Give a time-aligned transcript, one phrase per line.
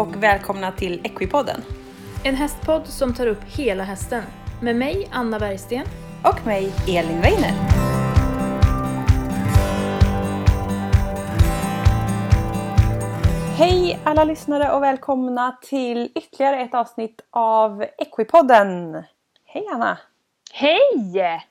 [0.00, 1.62] Och välkomna till Equipodden.
[2.24, 4.22] En hästpodd som tar upp hela hästen.
[4.62, 5.86] Med mig, Anna Bergsten.
[6.24, 7.52] Och mig, Elin Weiner.
[13.56, 19.04] Hej alla lyssnare och välkomna till ytterligare ett avsnitt av Equipodden.
[19.44, 19.98] Hej Anna!
[20.52, 21.46] Hej!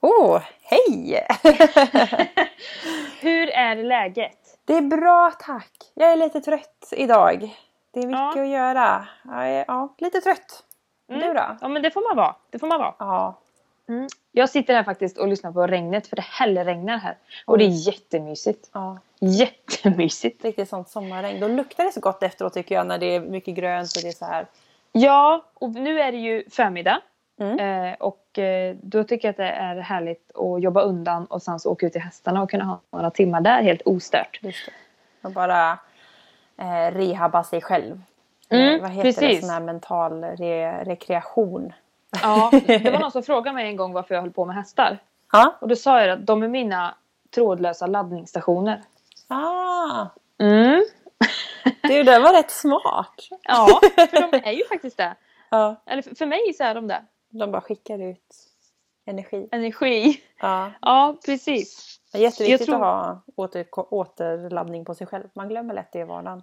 [0.00, 1.26] Oh, hej!
[3.20, 4.58] Hur är läget?
[4.64, 5.72] Det är bra tack.
[5.94, 7.54] Jag är lite trött idag.
[7.90, 8.42] Det är mycket Ja.
[8.42, 9.06] att göra.
[9.32, 10.64] Är, ja, lite trött.
[11.08, 11.20] Mm.
[11.20, 11.56] Du då?
[11.60, 12.34] Ja men det får man vara.
[12.50, 12.94] Det får man vara.
[12.98, 13.34] Ja.
[14.32, 17.16] Jag sitter här faktiskt och lyssnar på regnet för det hällregnar här.
[17.44, 18.70] Och det är jättemysigt.
[18.72, 18.98] ja.
[19.20, 20.44] Jättemysigt.
[20.44, 21.40] Riktigt sånt sommarregn.
[21.40, 24.08] Då luktar det så gott efteråt tycker jag när det är mycket grönt och det
[24.08, 24.46] är så här.
[24.92, 27.00] Ja, och nu är det ju förmiddag.
[27.40, 27.58] Mm.
[27.58, 31.60] Eh, och eh, då tycker jag att det är härligt att jobba undan och sen
[31.60, 34.38] så åka ut till hästarna och kunna ha några timmar där helt ostört.
[34.42, 34.72] Just det.
[35.28, 35.78] Och bara
[36.58, 38.00] eh, rehabba sig själv.
[38.50, 39.14] Mm, Eh, Vad heter det?
[39.20, 39.40] precis.
[39.40, 41.72] Sån här mental re- rekreation.
[42.22, 44.98] Ja, det var någon som frågade mig en gång varför jag höll på med hästar.
[45.32, 45.56] Ja.
[45.60, 46.94] Och då sa jag att de är mina
[47.34, 48.82] trådlösa laddningsstationer.
[49.28, 50.06] Ah,
[50.40, 50.84] Mm.
[51.82, 53.28] du, det var rätt smart.
[53.42, 55.14] Ja, för de är ju faktiskt det.
[55.50, 55.76] Ja.
[55.86, 57.02] Eller för, för mig så är de det.
[57.30, 58.34] De bara skickar ut
[59.06, 59.48] energi.
[59.52, 60.20] Energi.
[60.40, 60.70] Ja.
[60.80, 61.97] Ja, precis.
[62.12, 65.24] Det är jätteviktigt tror- att ha åter, återladdning på sig själv.
[65.32, 66.42] Man glömmer lätt det i vardagen.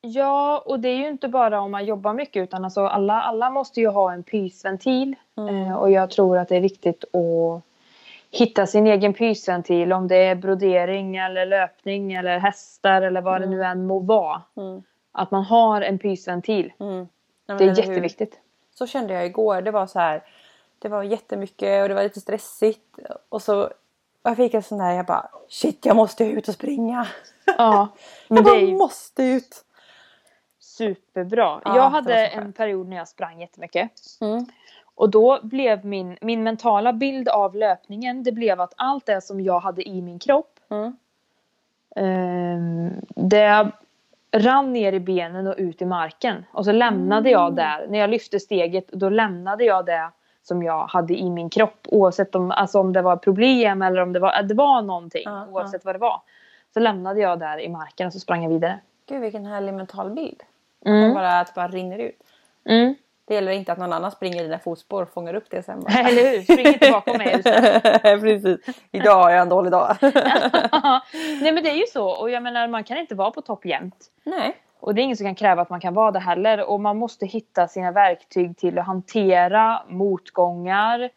[0.00, 3.50] Ja, och det är ju inte bara om man jobbar mycket utan alltså alla, alla
[3.50, 5.14] måste ju ha en pysventil.
[5.36, 5.56] Mm.
[5.56, 7.62] Eh, och jag tror att det är viktigt att
[8.30, 9.92] hitta sin egen pysventil.
[9.92, 14.42] Om det är brodering eller löpning eller hästar eller vad det nu än må vara.
[14.56, 14.82] Mm.
[15.12, 16.72] Att man har en pysventil.
[16.78, 17.08] Mm.
[17.46, 17.88] Men Det är eller hur?
[17.88, 18.40] jätteviktigt.
[18.74, 19.62] Så kände jag igår.
[19.62, 20.22] Det var så här.
[20.78, 22.98] Det var jättemycket och det var lite stressigt.
[23.28, 23.70] Och så
[24.28, 24.90] jag fick en sån där.
[24.92, 27.06] Jag bara shit jag måste ut och springa.
[27.58, 27.88] Ja,
[28.28, 29.64] men Jag det bara är måste ut.
[30.60, 31.60] superbra.
[31.64, 33.90] Ja, jag hade en period när jag sprang jättemycket.
[34.20, 34.46] Mm.
[34.94, 39.40] Och då blev min, min mentala bild av löpningen, det blev att allt det som
[39.40, 40.96] jag hade i min kropp, Mm.
[41.96, 43.70] ehm, det
[44.32, 46.44] rann ner i benen och ut i marken.
[46.52, 50.10] Och så lämnade jag där, när jag lyfte steget, då lämnade jag det
[50.48, 51.86] som jag hade i min kropp.
[51.88, 55.46] Oavsett om, alltså om det var problem eller om det var, det var någonting, Ja,
[55.50, 56.20] oavsett vad det var.
[56.74, 58.78] Så lämnade jag där i marken och så sprang jag vidare.
[59.08, 60.42] Gud vilken härlig mental bild.
[60.86, 61.14] Mm.
[61.14, 62.22] Bara att det bara rinner ut.
[62.64, 62.94] Mm.
[63.24, 65.80] Det gäller inte att någon annan springer i dina fotspår och fångar upp det sen.
[65.80, 65.92] Bara.
[65.92, 66.42] Eller hur?
[66.42, 67.42] Spring inte bakom mig.
[68.02, 68.76] Precis.
[68.90, 69.96] Idag har jag en dålig dag.
[71.40, 73.66] Nej men det är ju så och jag menar man kan inte vara på topp
[73.66, 74.06] jämt.
[74.24, 74.56] Nej.
[74.86, 76.96] Och det är ingen som kan kräva att man kan vara det heller och man
[76.96, 81.10] måste hitta sina verktyg till att hantera motgångar,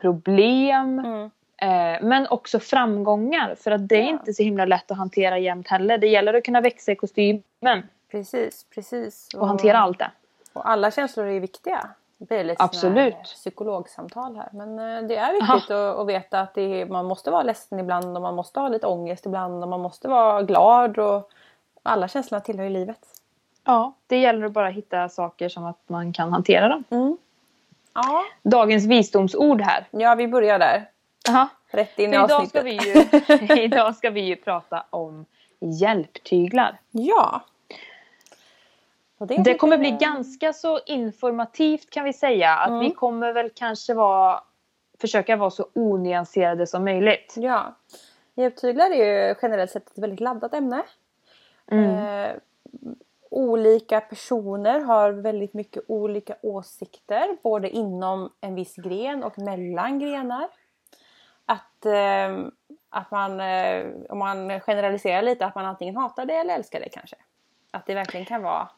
[0.00, 1.30] problem Mm.
[1.56, 4.08] eh, men också framgångar för att det är Ja.
[4.08, 5.98] inte så himla lätt att hantera jämt heller.
[5.98, 9.28] Det gäller att kunna växa i kostymen Precis, precis.
[9.36, 10.10] och hantera allt det.
[10.52, 11.88] Och alla känslor är viktiga.
[12.18, 13.14] Det blir lite Absolut.
[13.14, 14.48] här psykologsamtal här.
[14.52, 18.16] Men eh, det är viktigt att, att veta att är, man måste vara ledsen ibland
[18.16, 20.98] och man måste ha lite ångest ibland och man måste vara glad.
[20.98, 21.30] Och
[21.82, 22.98] alla känslorna tillhör ju livet.
[23.64, 26.84] Ja, det gäller att bara hitta saker som att man kan hantera dem.
[26.90, 27.16] Mm.
[27.94, 28.22] Ja.
[28.42, 29.86] Dagens visdomsord här.
[29.90, 30.90] ja, vi börjar där.
[31.28, 31.48] Aha.
[31.70, 32.48] Rätt in i idag avsnittet.
[32.48, 35.24] ska, vi ju, idag ska vi ju prata om
[35.60, 36.80] hjälptyglar.
[36.90, 37.40] Ja.
[39.18, 42.54] Det lite- kommer bli ganska så informativt kan vi säga.
[42.56, 42.80] Att Mm.
[42.80, 44.40] vi kommer väl kanske vara,
[45.00, 47.34] försöka vara så onyanserade som möjligt.
[47.36, 47.74] Ja.
[48.34, 50.82] Hjälptyglar är ju generellt sett ett väldigt laddat ämne.
[51.70, 51.90] Mm.
[51.96, 52.30] Eh,
[53.32, 60.48] olika personer har väldigt mycket olika åsikter både inom en viss gren och mellan grenar.
[61.46, 62.46] Att, eh,
[62.90, 66.88] att man, eh, om man generaliserar lite, att man antingen hatar det eller älskar det
[66.88, 67.16] kanske.
[67.70, 68.68] Att det verkligen kan vara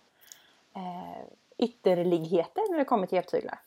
[0.76, 1.24] eh,
[1.58, 3.58] ytterligheter när det kommer till hjälptyglar.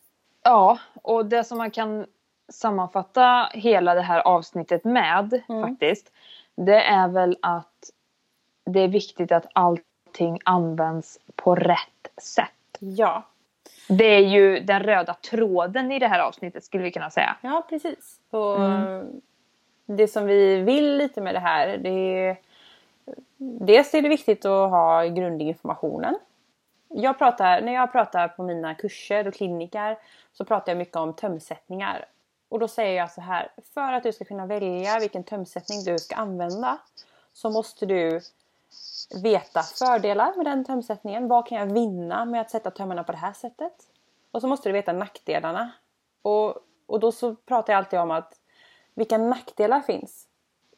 [0.44, 2.06] Ja, och det som man kan
[2.50, 5.68] sammanfatta hela det här avsnittet med Mm.
[5.68, 6.12] faktiskt.
[6.56, 7.92] Det är väl att
[8.66, 9.46] det är viktigt att
[10.18, 12.52] allting används på rätt sätt.
[12.80, 13.24] Ja,
[13.88, 17.36] Det är ju den röda tråden i det här avsnittet skulle vi kunna säga.
[17.42, 18.20] Ja, precis.
[18.30, 19.22] Och Mm.
[19.90, 22.38] Det som vi vill lite med det här, det är...
[23.38, 26.20] Dels är det viktigt att ha grundinformationen.
[26.90, 29.98] Jag pratar, när jag pratar på mina kurser och kliniker
[30.34, 32.06] så pratar jag mycket om tömsättningar.
[32.50, 36.00] Och då säger jag så här, för att du ska kunna välja vilken tömsättning du
[36.00, 36.78] ska använda
[37.34, 38.22] så måste du
[39.24, 41.28] veta fördelar med den tömsättningen.
[41.28, 43.74] Vad kan jag vinna med att sätta tömmarna på det här sättet?
[44.32, 45.72] Och så måste du veta nackdelarna.
[46.22, 46.56] Och,
[46.86, 48.34] och då så pratar jag alltid om att
[48.94, 50.28] vilka nackdelar finns.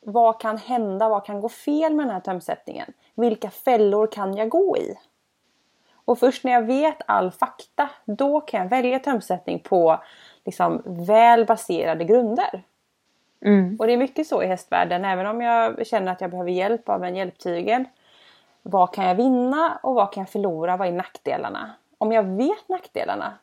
[0.01, 1.09] Vad kan hända?
[1.09, 2.93] Vad kan gå fel med den här tömsättningen?
[3.15, 4.97] Vilka fällor kan jag gå i?
[6.05, 10.03] Och först när jag vet all fakta, då kan jag välja tömsättning på
[10.45, 12.63] liksom, väl baserade grunder.
[13.45, 13.75] Mm.
[13.79, 16.89] Och det är mycket så i hästvärlden, även om jag känner att jag behöver hjälp
[16.89, 17.85] av en hjälptygel.
[18.61, 20.77] Vad kan jag vinna och vad kan jag förlora?
[20.77, 21.73] Vad är nackdelarna?
[21.97, 23.33] Om jag vet nackdelarna,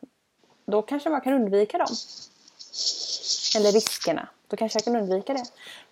[0.65, 1.87] då kanske man kan undvika dem.
[3.57, 4.27] Eller riskerna.
[4.47, 5.45] Då kanske jag kan undvika det.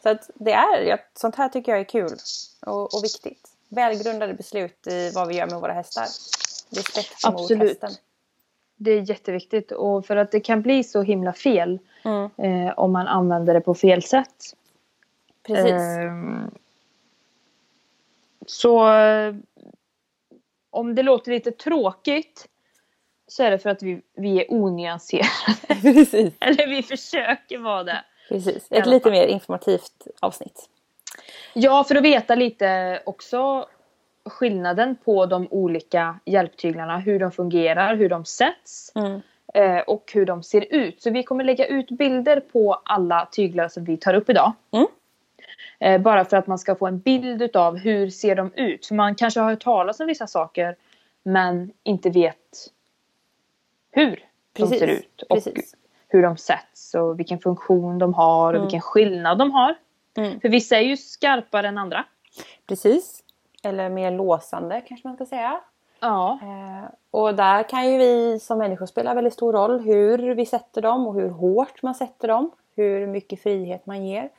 [0.04, 2.18] Så att det är, sånt här tycker jag är kul
[2.66, 3.50] och, och viktigt.
[3.70, 6.08] Välgrundade beslut i vad vi gör med våra hästar.
[6.70, 7.70] Respekt mot Absolut.
[7.70, 7.92] hästen.
[8.78, 12.30] Det är jätteviktigt och för att det kan bli så himla fel Mm,
[12.68, 14.36] eh, om man använder det på fel sätt.
[15.48, 15.72] precis.
[15.72, 16.52] Ehm,
[18.46, 19.36] så eh,
[20.70, 22.48] om det låter lite tråkigt
[23.28, 25.30] så är det för att vi, vi är onyanserade.
[25.82, 26.34] precis.
[26.40, 28.04] Eller vi försöker vara det.
[28.30, 28.68] precis.
[28.72, 30.70] Ett lite mer informativt avsnitt.
[31.54, 33.68] Ja, för att veta lite också
[34.26, 36.98] skillnaden på de olika hjälptyglarna.
[36.98, 39.22] Hur de fungerar, hur de sätts Mm.
[39.54, 41.02] eh, och hur de ser ut.
[41.02, 44.54] Så vi kommer lägga ut bilder på alla tyglar som vi tar upp idag.
[44.72, 44.88] Mm.
[45.80, 48.86] Eh, bara för att man ska få en bild av hur ser de ut.
[48.86, 50.76] För man kanske har hört talas om vissa saker
[51.24, 52.68] men inte vet
[53.92, 54.24] hur
[54.54, 55.22] Precis, de ser ut.
[55.30, 55.76] Och precis.
[56.08, 58.62] hur de sätts och vilken funktion de har och Mm.
[58.62, 59.76] vilken skillnad de har.
[60.18, 60.40] Mm.
[60.40, 62.06] För vissa är ju skarpare än andra.
[62.68, 63.24] Precis.
[63.66, 65.62] Eller mer låsande kanske man ska säga.
[66.00, 66.40] Ja.
[66.42, 69.80] Eh, och där kan ju vi som människor spela väldigt stor roll.
[69.80, 72.52] Hur vi sätter dem och hur hårt man sätter dem.
[72.76, 74.30] Hur mycket frihet man ger.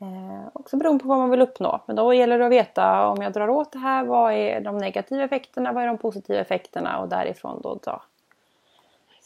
[0.00, 1.80] Eh, också beroende på vad man vill uppnå.
[1.86, 4.04] Men då gäller det att veta om jag drar åt det här.
[4.04, 5.72] Vad är de negativa effekterna?
[5.72, 6.98] Vad är de positiva effekterna?
[6.98, 8.02] Och därifrån då ta.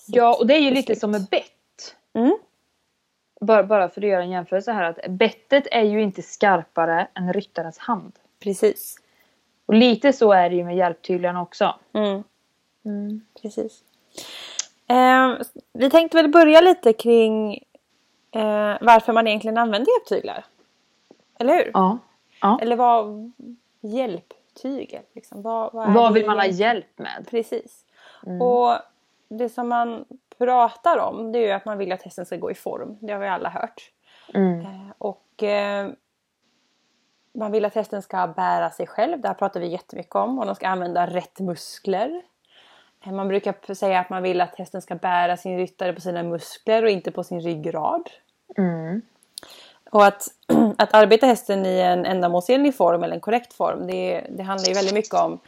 [0.07, 1.01] ja, och det är ju lite beslut.
[1.01, 1.97] som med bett.
[2.15, 2.39] Mm.
[3.41, 4.85] Bara, bara för att göra en jämförelse här.
[4.85, 8.13] att Bettet är ju inte skarpare än ryttarens hand.
[8.41, 8.97] Precis.
[9.69, 11.75] Och lite så är det ju med hjälptyglarna också.
[11.93, 12.25] Mm.
[12.85, 13.85] Mm, precis.
[14.87, 15.35] Eh,
[15.73, 17.53] vi tänkte väl börja lite kring
[18.31, 20.45] eh, varför man egentligen använder hjälptyglar.
[21.39, 21.71] Eller hur?
[21.75, 21.99] Ja.
[22.41, 22.59] ja.
[22.63, 23.33] Eller vad
[23.81, 25.03] hjälptygel.
[25.15, 25.43] Liksom.
[25.43, 27.27] Vad, vad, Vad vill man ha hjälp med?
[27.31, 27.85] Precis.
[28.27, 28.43] Mm.
[28.43, 28.77] Och
[29.29, 30.05] det som man
[30.39, 32.97] pratar om det är ju att man vill att hästen ska gå i form.
[33.01, 33.91] Det har vi alla hört.
[34.35, 34.61] Mm.
[34.61, 35.91] Eh, och eh,
[37.39, 39.21] man vill att hästen ska bära sig själv.
[39.21, 40.39] Det här pratar vi jättemycket om.
[40.39, 42.23] Och de ska använda rätt muskler.
[43.07, 46.23] Eh, Man brukar säga att man vill att hästen ska bära sin ryttare på sina
[46.23, 48.11] muskler och inte på sin ryggrad.
[48.57, 49.03] Mm.
[49.91, 50.29] Och att,
[50.79, 54.75] att arbeta hästen i en ändamålsenlig form eller en korrekt form det, det handlar ju
[54.75, 55.39] väldigt mycket om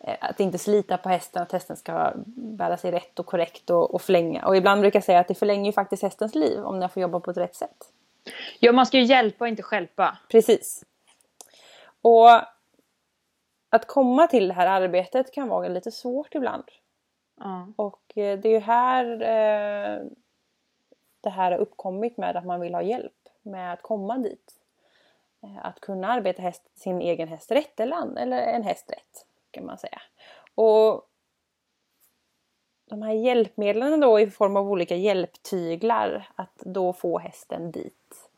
[0.00, 3.94] eh, att inte slita på hästen, att hästen ska bära sig rätt och korrekt och,
[3.94, 4.46] och förlänga.
[4.46, 7.02] Och ibland brukar jag säga att det förlänger ju faktiskt hästens liv om den får
[7.02, 7.76] jobba på ett rätt sätt.
[8.58, 10.18] Ja, man ska ju hjälpa och inte stjälpa.
[10.30, 10.84] Precis.
[12.04, 12.30] Och
[13.70, 16.64] att komma till det här arbetet kan vara lite svårt ibland.
[17.40, 17.66] Ja.
[17.76, 20.02] Och eh, det är ju här eh,
[21.20, 24.60] det här har uppkommit med att man vill ha hjälp med att komma dit.
[25.42, 29.26] Eh, Att kunna arbeta häst, sin egen häst rätt eller, an- eller en häst rätt
[29.50, 30.02] kan man säga.
[30.54, 31.08] Och
[32.90, 38.30] de här hjälpmedlen då i form av olika hjälptyglar att då få hästen dit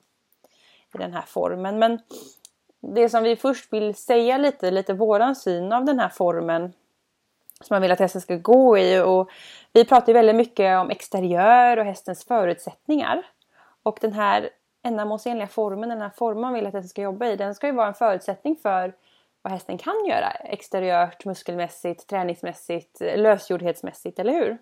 [0.95, 1.79] i den här formen.
[1.79, 2.01] Men
[2.95, 6.73] det som vi först vill säga lite, lite våran syn av den här formen
[7.61, 9.01] som man vill att hästen ska gå i.
[9.01, 9.31] Och
[9.73, 13.27] vi pratar ju väldigt mycket om exteriör och hästens förutsättningar.
[13.83, 14.51] Och den här
[14.83, 17.73] ändamålsenliga formen, den här formen man vill att hästen ska jobba i, den ska ju
[17.73, 18.95] vara en förutsättning för
[19.43, 24.59] vad hästen kan göra exteriört, muskelmässigt, träningsmässigt, lösgjordhetsmässigt, eller hur?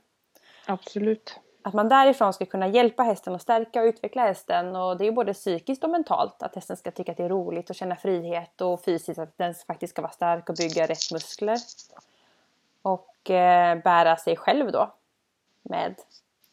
[0.66, 1.40] Absolut.
[1.66, 4.76] Att man därifrån ska kunna hjälpa hästen och stärka och utveckla hästen.
[4.76, 6.42] Och det är både psykiskt och mentalt.
[6.42, 8.60] Att hästen ska tycka att det är roligt och känna frihet.
[8.60, 11.58] Och fysiskt att den faktiskt ska vara stark och bygga rätt muskler.
[12.82, 14.94] Och eh, bära sig själv då.
[15.62, 15.94] Med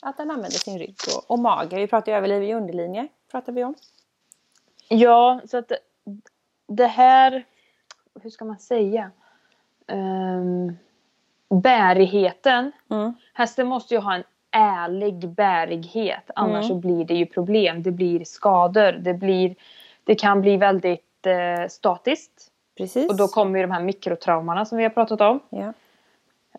[0.01, 1.75] att den använder sin rygg och, och mage.
[1.75, 3.08] Vi pratar ju överliv i underlinje.
[3.32, 3.75] Pratar vi om.
[4.88, 5.72] Ja, så att
[6.68, 7.46] det- här...
[8.22, 9.12] Hur ska man säga?
[9.88, 10.77] Um,
[11.50, 12.72] bärigheten.
[12.89, 13.13] Mm.
[13.34, 16.29] Hästen måste ju ha en ärlig bärighet.
[16.36, 16.67] Annars Mm.
[16.67, 17.84] så blir det ju problem.
[17.84, 18.91] Det blir skador.
[18.91, 19.55] Det, blir,
[20.03, 22.48] det kan bli väldigt eh, statiskt.
[22.77, 23.10] Precis.
[23.10, 25.39] Och då kommer ju de här mikrotraumorna som vi har pratat om.
[25.50, 25.74] ja.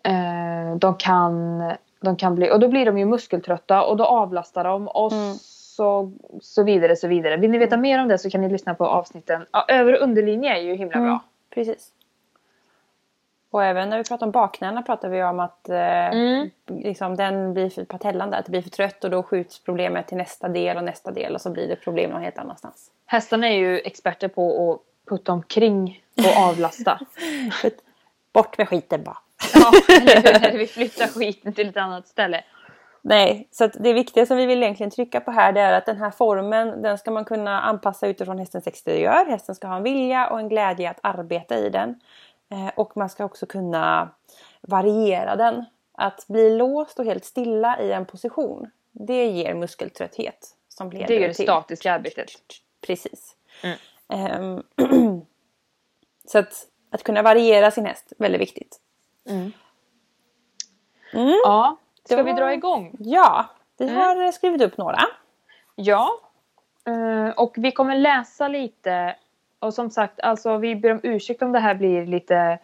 [0.03, 1.63] Eh, de, kan,
[2.01, 5.33] de kan bli, och då blir de ju muskeltrötta och då avlastar de och Mm.
[5.39, 7.37] så, så vidare så vidare.
[7.37, 9.45] Vill ni veta mer om det så kan ni lyssna på avsnitten.
[9.51, 11.07] Ja, över och underlinje är ju himla Mm.
[11.09, 11.19] bra.
[11.55, 11.87] Precis.
[13.53, 16.49] Och även när vi pratar om bakknäna pratar vi om att eh, Mm.
[16.67, 20.07] liksom, den blir för, patellan där, att det blir för trött och då skjuts problemet
[20.07, 22.91] till nästa del och nästa del och så blir det problem någon helt annanstans.
[23.05, 26.99] Hästarna är ju experter på att putta omkring och avlasta.
[28.33, 29.17] Bort med skiten bara.
[29.53, 30.57] Ja, eller hur?
[30.57, 32.43] Vi flyttar skiten till ett annat ställe.
[33.01, 35.97] Nej, så det viktiga som vi vill egentligen trycka på här det är att den
[35.97, 39.25] här formen den ska man kunna anpassa utifrån hästens exteriör.
[39.25, 41.99] Hästen ska ha en vilja och en glädje att arbeta i den.
[42.53, 44.09] Eh, och man ska också kunna
[44.61, 45.65] variera den.
[45.91, 50.55] Att bli låst och helt stilla i en position det ger muskeltrötthet.
[50.69, 51.45] Som leder Det är det till...
[51.45, 52.29] statiska arbetet.
[52.81, 53.35] Precis.
[53.63, 53.77] Mm.
[54.07, 54.63] Ehm,
[56.27, 58.79] så att, att kunna variera sin häst, väldigt viktigt.
[59.29, 59.51] Mm.
[61.13, 61.39] Mm.
[61.43, 62.95] Ja, ska Det vi var- dra igång?
[62.99, 63.45] Ja,
[63.77, 63.97] vi Mm.
[63.97, 64.99] har skrivit upp några.
[65.75, 66.09] Ja.
[66.87, 69.15] Eh, och vi kommer läsa lite.
[69.63, 72.59] Och som sagt, alltså vi ber om ursäkt om det här blir lite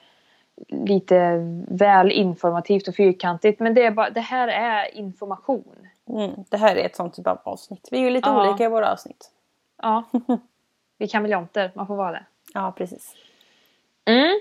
[0.68, 1.38] lite
[1.68, 3.60] väl informativt och fyrkantigt.
[3.60, 5.76] Men det, är bara, det här är information.
[6.10, 6.32] Mm.
[6.50, 7.88] Det här är ett sånt typ av avsnitt.
[7.92, 8.50] Vi är ju lite Ja.
[8.50, 9.32] olika i våra avsnitt.
[9.82, 10.04] Ja.
[10.98, 12.26] Vi kameleonter, man får vara det.
[12.54, 13.16] Ja, precis.
[14.06, 14.40] Mm.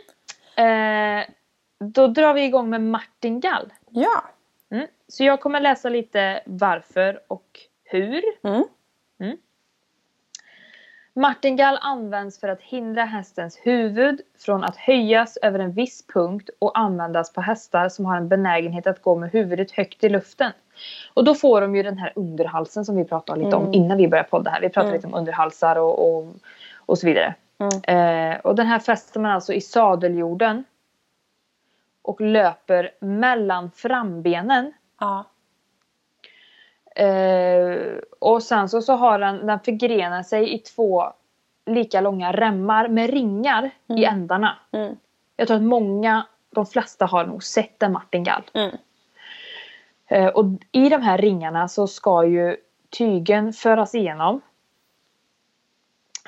[0.56, 1.26] Eh,
[1.78, 3.72] då drar vi igång med martingall.
[3.90, 4.24] Ja.
[4.70, 4.86] Mm.
[5.08, 8.22] Så jag kommer läsa lite varför och hur.
[8.42, 8.64] Mm.
[11.18, 16.78] Martingall används för att hindra hästens huvud från att höjas över en viss punkt och
[16.78, 20.52] användas på hästar som har en benägenhet att gå med huvudet högt i luften.
[21.14, 23.74] Och då får de ju den här underhalsen som vi pratade lite om Mm.
[23.74, 24.60] innan vi började podda här.
[24.60, 24.96] Vi pratade Mm.
[24.96, 26.34] lite om underhalsar och, och,
[26.76, 27.34] och så vidare.
[27.58, 28.32] Mm.
[28.32, 30.64] Eh, och den här fäster man alltså i sadeljorden.
[32.02, 34.72] Och löper mellan frambenen.
[35.00, 35.24] Ja.
[36.98, 41.04] Eh, och sen så, så har den, den förgrenar sig i två
[41.66, 44.14] lika långa remmar med ringar i Mm.
[44.14, 44.56] ändarna.
[44.72, 44.96] Mm.
[45.36, 48.42] Jag tror att många, de flesta har nog sett en martingall.
[48.54, 48.76] Mm.
[50.06, 52.56] Eh, och i de här ringarna så ska ju
[52.90, 54.40] tygen föras igenom.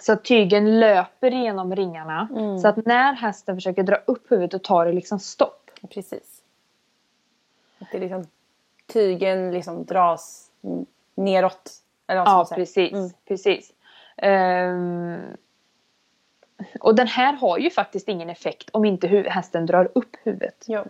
[0.01, 2.29] Så att tygen löper igenom ringarna.
[2.37, 2.59] Mm.
[2.59, 5.71] Så att när hästen försöker dra upp huvudet och tar det liksom stopp.
[5.91, 6.43] Precis.
[7.79, 8.27] Att det liksom,
[8.87, 10.50] tygen liksom dras
[11.15, 11.73] neråt.
[12.07, 12.93] Eller ska Ja, precis.
[12.93, 13.11] Mm.
[13.29, 13.73] precis.
[14.17, 15.37] Ehm,
[16.81, 20.65] och den här har ju faktiskt ingen effekt om inte hästen drar upp huvudet.
[20.67, 20.85] Jo.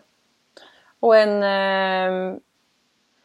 [1.01, 1.41] Och en...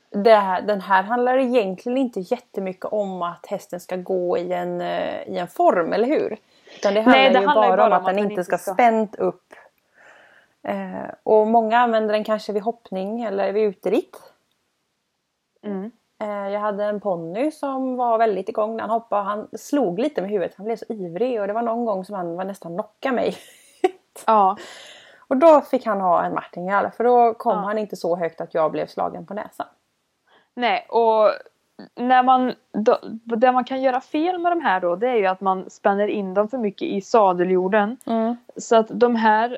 [0.09, 4.81] det här, den här handlar egentligen inte jättemycket om att hästen ska gå i en,
[4.81, 6.37] eh, i en form, eller hur?
[6.77, 9.15] Utan det handlar Nej, det ju handlar bara, bara om att den inte ska spänt
[9.15, 9.53] upp.
[10.63, 14.17] Eh, och många använder den kanske vid hoppning eller vid uteritt.
[15.63, 15.91] Mm.
[16.21, 19.23] Eh, jag hade en ponny som var väldigt igång när han hoppade.
[19.23, 20.53] Han slog lite med huvudet.
[20.57, 23.35] Han blev så ivrig och det var någon gång som han var nästan knocka mig.
[24.27, 24.57] Ja,
[25.27, 27.59] och då fick han ha en martingall för då kom Ja.
[27.63, 29.67] han inte så högt att jag blev slagen på näsan.
[30.53, 31.31] nej och
[31.95, 35.25] när man, då, det man kan göra fel med de här då det är ju
[35.25, 37.97] att man spänner in dem för mycket i sadeljorden.
[38.57, 39.57] Så att de här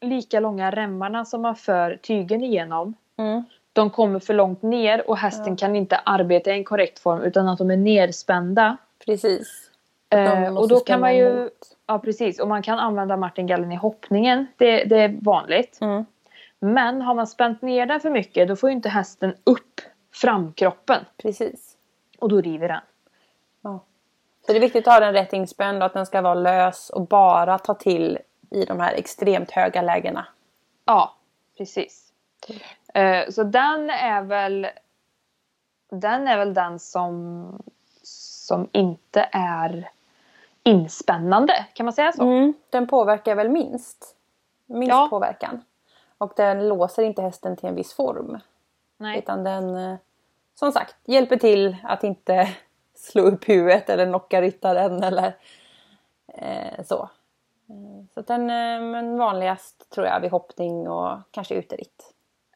[0.00, 3.44] lika långa remmarna som man för tygen igenom Mm.
[3.80, 5.56] De kommer för långt ner och hästen Ja.
[5.56, 8.76] kan inte arbeta i en korrekt form utan att de är nerspända.
[9.06, 9.70] Precis.
[10.10, 11.76] Eh, och då kan man ju, emot.
[11.86, 14.46] ja precis, och man kan använda martingallen i hoppningen.
[14.56, 15.78] Det, det är vanligt.
[15.80, 16.04] Mm.
[16.58, 19.80] Men har man spänt ner den för mycket då får ju inte hästen upp
[20.14, 21.04] framkroppen.
[21.16, 21.76] Precis.
[22.18, 22.80] Och då river den.
[23.62, 23.80] Ja.
[24.46, 26.90] Så det är viktigt att ha den rätt inspänd och att den ska vara lös
[26.90, 28.18] och bara ta till
[28.50, 30.26] i de här extremt höga lägena.
[30.84, 31.14] Ja,
[31.58, 32.06] precis.
[32.94, 34.66] Eh, så den är väl
[35.90, 37.62] den är väl den som,
[38.02, 39.90] som inte är
[40.62, 41.66] inspännande.
[41.72, 42.22] Kan man säga så?
[42.22, 42.54] Mm.
[42.70, 44.16] Den påverkar väl minst.
[44.66, 45.06] Minst Ja.
[45.10, 45.64] påverkan.
[46.18, 48.38] Och den låser inte hästen till en viss form.
[48.96, 49.18] Nej.
[49.18, 49.96] Utan den, eh,
[50.54, 52.48] som sagt, hjälper till att inte
[52.94, 55.36] slå upp huvudet eller knocka ryttaren eller
[56.28, 57.02] eh, så.
[57.68, 58.46] Eh, Så den
[58.90, 62.09] men vanligast tror jag vid hoppning och kanske uteritt.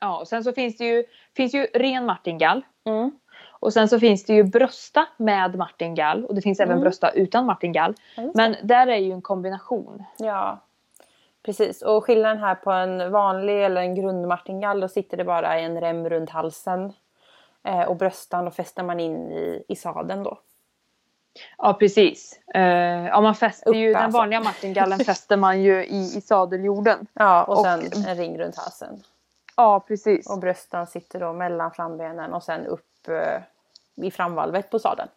[0.04, 1.04] Ja, och sen så finns det ju,
[1.36, 2.62] finns ju ren martingall.
[2.84, 3.10] Mm.
[3.50, 6.82] Och sen så finns det ju brösta med martingall och det finns även Mm.
[6.82, 7.94] brösta utan martingall.
[8.34, 10.04] Men där är ju en kombination.
[10.18, 10.58] Ja,
[11.42, 11.82] precis.
[11.82, 16.08] Och skillnaden här på en vanlig eller en grundmartingall då sitter det bara en rem
[16.08, 16.92] runt halsen.
[17.62, 20.38] Eh, och bröstan då fäster man in i, i sadeln då.
[21.58, 22.40] Ja precis.
[22.56, 22.62] Uh,
[23.06, 24.18] ja, man fäster ju, Uppe den alltså.
[24.18, 27.06] vanliga martingallen fäster man ju i, i sadeljorden.
[27.14, 29.02] Ja, och, Och- sen en ring runt halsen.
[29.56, 30.30] Ja precis.
[30.30, 33.42] Och bröstan sitter då mellan frambenen och sen upp eh,
[34.06, 35.08] i framvalvet på sadeln.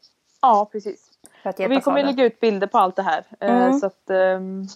[0.41, 1.11] Ja precis.
[1.57, 3.25] Vi kommer lägga ut bilder på allt det här.
[3.39, 3.79] Eh, Mm.
[3.79, 4.67] så att, ehm,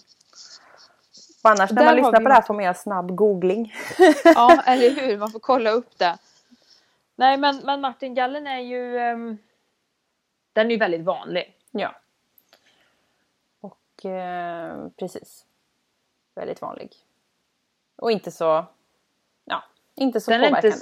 [1.44, 3.72] Och annars när man lyssnar vi- på det här får man göra snabb googling.
[4.24, 6.18] ja eller hur, man får kolla upp det.
[7.16, 9.38] Nej men, men martingallen är ju ehm,
[10.52, 11.56] Den är ju väldigt vanlig.
[11.70, 11.94] ja.
[13.60, 15.46] Och eh, precis.
[16.34, 16.96] Väldigt vanlig.
[17.96, 18.64] Och inte så
[19.94, 20.76] inte så Den påverkande.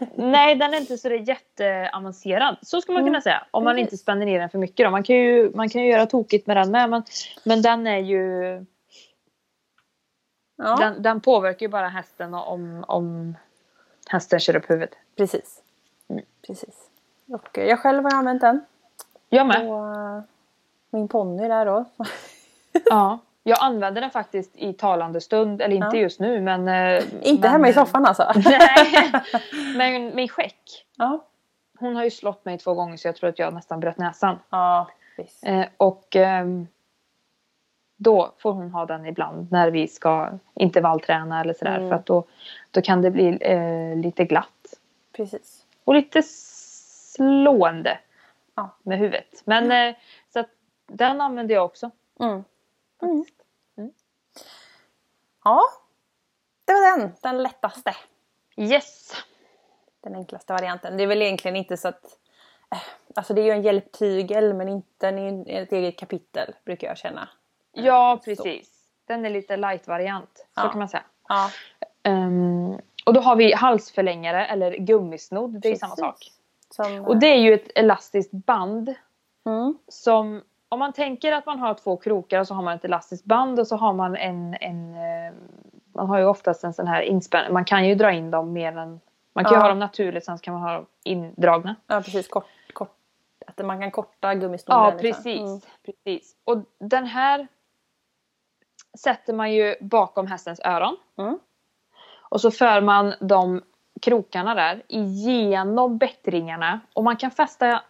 [0.00, 2.56] inte, nej, den är inte så jätteavancerad.
[2.62, 3.46] Så skulle man Mm, kunna säga.
[3.50, 4.86] Om man inte spänner ner den för mycket.
[4.86, 4.90] Då.
[4.90, 6.90] Man, kan ju, man kan ju göra tokigt med den med.
[6.90, 7.02] Men,
[7.44, 8.64] men den är ju...
[10.56, 13.36] Ja, Den, den påverkar ju bara hästen om, om
[14.08, 14.94] hästen kör upp huvudet.
[15.16, 15.62] precis.
[16.08, 16.24] Mm.
[16.46, 16.88] precis.
[17.28, 18.64] Och eh, jag själv har använt den.
[19.28, 19.68] Jag med.
[19.70, 20.22] Och eh,
[20.90, 21.84] min ponny där då.
[22.84, 23.18] Ja.
[23.42, 25.62] Jag använder den faktiskt i talande stund.
[25.62, 26.02] Eller inte Ja.
[26.02, 26.68] just nu men...
[26.68, 28.32] eh, Inte men, hemma i soffan alltså.
[28.44, 29.12] Nej.
[29.76, 30.86] Men min skäck.
[30.96, 31.24] ja.
[31.78, 34.38] Hon har ju slått mig två gånger så jag tror att jag nästan bröt näsan.
[34.50, 35.46] ja, visst.
[35.46, 36.66] Eh, och ehm,
[37.96, 41.76] då får hon ha den ibland när vi ska intervallträna eller sådär.
[41.76, 41.88] Mm.
[41.88, 42.24] För att då,
[42.70, 44.74] då kan det bli eh, lite glatt.
[45.16, 45.64] Precis.
[45.84, 47.98] Och lite slående
[48.54, 48.70] Ja.
[48.82, 49.42] med huvudet.
[49.44, 49.94] Men eh,
[50.32, 50.48] så att
[50.86, 51.90] den använder jag också.
[52.20, 52.44] Mm.
[53.02, 53.42] Faktiskt.
[55.44, 55.62] Ja,
[56.64, 57.12] det var den.
[57.22, 57.94] Den lättaste.
[58.56, 59.12] Yes!
[60.00, 60.96] Den enklaste varianten.
[60.96, 62.04] Det är väl egentligen inte så att...
[62.70, 62.78] eh,
[63.14, 67.28] Alltså det är ju en hjälptygel men inte ju ett eget kapitel brukar jag känna.
[67.72, 68.70] Ja, precis.
[69.06, 70.36] Den är lite light-variant.
[70.36, 70.68] Så Ja.
[70.70, 71.04] kan man säga.
[71.28, 71.50] Ja,
[72.04, 75.60] Ehm, och då har vi halsförlängare eller gummisnodd.
[75.60, 76.04] Det är ju samma precis.
[76.04, 76.32] sak.
[76.70, 78.94] Som, Och det är ju ett elastiskt band
[79.46, 79.78] Mm.
[79.88, 80.42] som
[80.72, 83.60] om man tänker att man har två krokar och så har man ett elastiskt band
[83.60, 85.32] och så har man en, en eh,
[85.94, 87.52] man har ju oftast en sån här inspänning.
[87.52, 89.00] Man kan ju dra in dem mer än
[89.32, 89.62] man kan ju Ja.
[89.62, 91.76] ha dem naturligt sen kan man ha dem indragna.
[91.86, 92.96] Ja precis, kort, kort,
[93.46, 94.84] att man kan korta gummisnoden.
[94.84, 95.22] Ja liksom.
[95.22, 95.60] precis, Mm.
[95.86, 96.36] precis.
[96.44, 97.48] Och den här
[98.98, 100.96] sätter man ju bakom hästens öron.
[101.18, 101.38] Mm.
[102.28, 103.62] Och så för man de
[104.02, 106.80] krokarna där igenom bättringarna.
[106.94, 107.82] Och man kan fästa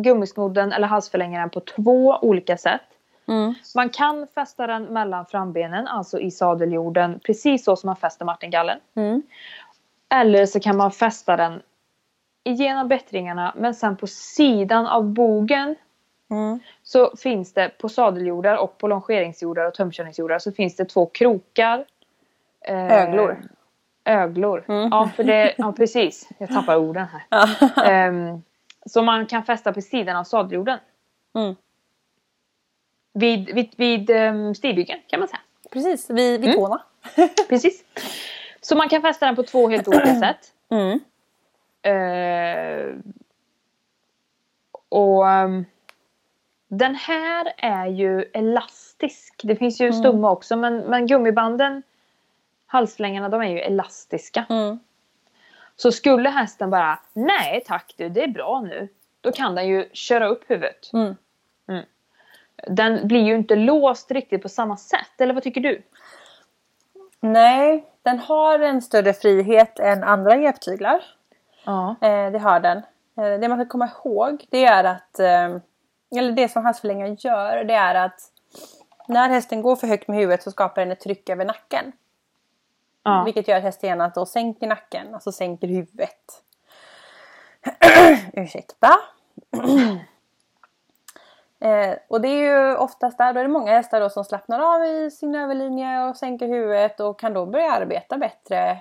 [0.00, 2.80] gummisnodden eller halsförlängaren på två olika sätt.
[3.28, 3.54] Mm.
[3.74, 8.78] Man kan fästa den mellan frambenen, alltså i sadeljorden, precis så som man fäster martingallen.
[8.94, 9.22] Mm.
[10.14, 11.62] Eller så kan man fästa den
[12.44, 15.74] igenom bättringarna men sen på sidan av bogen
[16.30, 16.60] Mm.
[16.82, 21.84] så finns det på sadeljordar och på longeringsjordar och tömkörningsjordar så finns det två krokar.
[22.60, 23.42] Eh, Öglor.
[24.04, 24.64] Öglor.
[24.68, 24.88] Mm.
[24.92, 26.28] Ja, för det, ja, precis.
[26.38, 27.22] Jag tappar orden här.
[27.76, 28.40] Ja.
[28.84, 30.78] Ehm, som man kan fästa på sidan av sadeljorden.
[31.34, 31.54] Mm.
[33.12, 35.40] Vid, vid, vid um, stigbyggen kan man säga.
[35.70, 36.56] Precis, vid, vid Mm.
[36.56, 36.82] tårna.
[37.48, 37.84] Precis.
[38.60, 40.52] Så man kan fästa den på två helt olika sätt.
[40.70, 41.00] Mm.
[41.82, 42.94] Eh,
[44.88, 45.64] och ehm,
[46.68, 49.40] den här är ju elastisk.
[49.44, 49.98] Det finns ju Mm.
[49.98, 51.82] stumma också men, men gummibanden,
[52.66, 54.44] halsförlängarna, de är ju elastiska.
[55.74, 55.76] Mm.
[55.76, 58.88] Så skulle hästen bara nej tack du, det är bra nu.
[59.20, 60.92] Då kan den ju köra upp huvudet.
[60.92, 61.14] Mm.
[62.68, 65.20] Den blir ju inte låst riktigt på samma sätt.
[65.20, 65.82] Eller vad tycker du?
[67.20, 71.04] Nej, den har en större frihet än andra hjälptyglar.
[71.64, 71.96] Ja.
[72.00, 72.78] Eh, det har den.
[73.16, 75.56] Eh, det man ska komma ihåg det är att, eh,
[76.18, 78.20] eller det som halsförlängaren gör, det är att
[79.08, 81.92] när hästen går för högt med huvudet så skapar den ett tryck över nacken
[83.04, 83.22] ja.
[83.24, 86.42] Vilket gör att hästen då sänker nacken, alltså sänker huvudet.
[88.32, 88.88] Ursäkta.
[91.60, 94.74] eh, och det är ju oftast där, då är det många hästar då som slappnar
[94.74, 98.78] av i sin överlinje och sänker huvudet och kan då börja arbeta bättre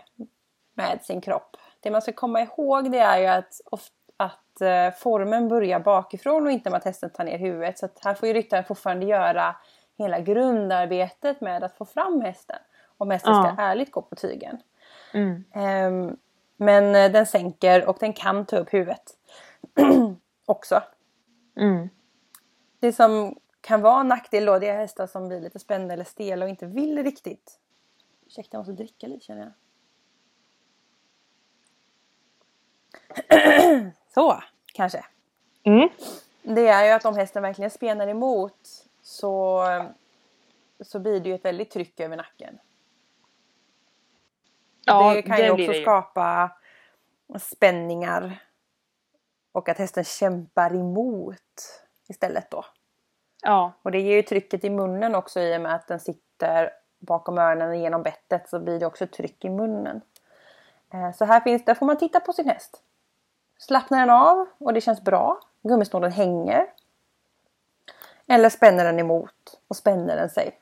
[0.74, 1.58] med sin kropp.
[1.80, 3.62] Det man ska komma ihåg det är ju att,
[4.18, 7.80] att eh, formen börjar bakifrån och inte med att hästen tar ner huvudet.
[7.80, 9.56] Så att här får ju ryttaren fortfarande göra
[9.98, 12.60] hela grundarbetet med att få fram hästen.
[12.98, 13.44] Om hästen Ja.
[13.54, 14.58] ska ärligt gå på tygen.
[15.14, 15.44] Mm.
[15.52, 16.18] Ehm,
[16.58, 19.18] men eh, den sänker och den kan ta upp huvudet.
[20.46, 20.84] Också.
[21.56, 21.90] Mm.
[22.80, 26.04] Det som kan vara en nackdel då det är hästar som blir lite spända eller
[26.04, 27.60] stela och inte vill riktigt.
[28.26, 29.54] Ursäkta jag måste dricka lite känner jag.
[34.14, 35.06] Så, kanske.
[35.64, 35.90] Mm.
[36.42, 39.64] Det är ju att om hästen verkligen spenar emot så,
[40.80, 42.60] så blir det ju ett väldigt tryck över nacken.
[44.86, 46.52] Ja, det kan ju blir också det skapa
[47.40, 48.44] spänningar.
[49.52, 51.40] Och att hästen kämpar emot
[52.08, 52.66] istället då.
[53.44, 53.72] Ja.
[53.82, 56.70] Och det ger ju trycket i munnen också i och med att den sitter
[57.00, 60.02] bakom öronen genom bettet så blir det också tryck i munnen.
[60.94, 62.82] Eh, Så här finns, där får man titta på sin häst.
[63.58, 66.66] Slappnar den av och det känns bra, gummisnodden hänger.
[68.28, 70.60] Eller spänner den emot och spänner den sig.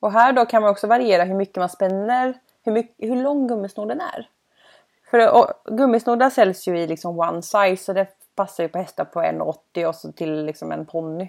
[0.00, 3.46] Och här då kan man också variera hur mycket man spänner, hur, mycket, hur lång
[3.46, 4.28] gummisnodden är.
[5.10, 9.04] För och, gummisnoddar säljs ju i liksom one size så det passar ju på hästar
[9.04, 11.28] på 1,80 och så till liksom en ponny.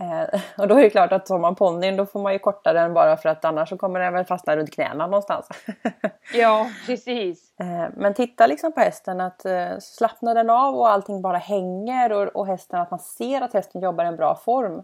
[0.00, 2.72] Eh, och då är det klart att tar man ponnyn då får man ju korta
[2.72, 5.48] den bara för att annars så kommer den väl fastna runt knäna någonstans.
[6.34, 7.60] Ja, precis.
[7.60, 12.12] Eh, men titta liksom på hästen att eh, slappnar den av och allting bara hänger
[12.12, 14.82] och, och hästen att man ser att hästen jobbar i en bra form.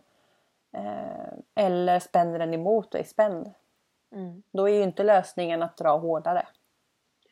[0.76, 3.50] Eh, eller spänner den emot och är spänd.
[4.12, 4.42] Mm.
[4.51, 6.46] Då är ju inte lösningen att dra hårdare.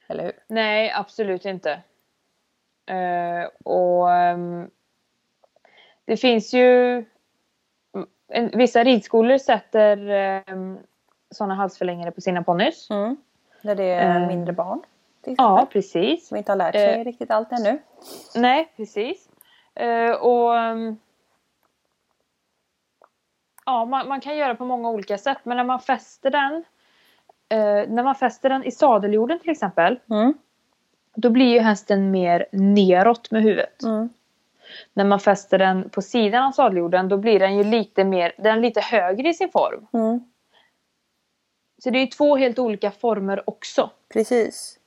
[0.08, 0.32] Eller hur?
[0.46, 1.80] Nej, absolut inte.
[2.86, 4.70] Eh, och ehm,
[6.04, 7.04] det finns ju
[8.28, 9.98] en, vissa ridskolor sätter
[10.52, 10.78] um,
[11.30, 12.90] sådana halsförlängare på sina ponnys.
[12.90, 13.16] Mm.
[13.62, 14.82] När det är Eh, mindre barn.
[15.24, 16.28] Ja, precis.
[16.28, 17.04] Som inte har lärt sig Eh.
[17.04, 17.78] riktigt allt ännu.
[18.34, 19.28] Nej, precis.
[20.20, 20.96] Och ehm,
[23.68, 25.38] Ja, man, man kan göra på många olika sätt.
[25.42, 26.64] Men när man fäster den
[27.48, 30.00] eh, När man fäster den i sadeljorden till exempel.
[30.10, 30.34] Mm.
[31.14, 33.82] Då blir ju hästen mer neråt med huvudet.
[33.82, 34.08] Mm.
[34.92, 38.60] När man fäster den på sidan av sadeljorden då blir den ju lite mer, den
[38.60, 39.86] lite högre i sin form.
[39.92, 40.20] Mm.
[41.78, 43.90] Så det är två helt olika former också.
[44.12, 44.78] Precis.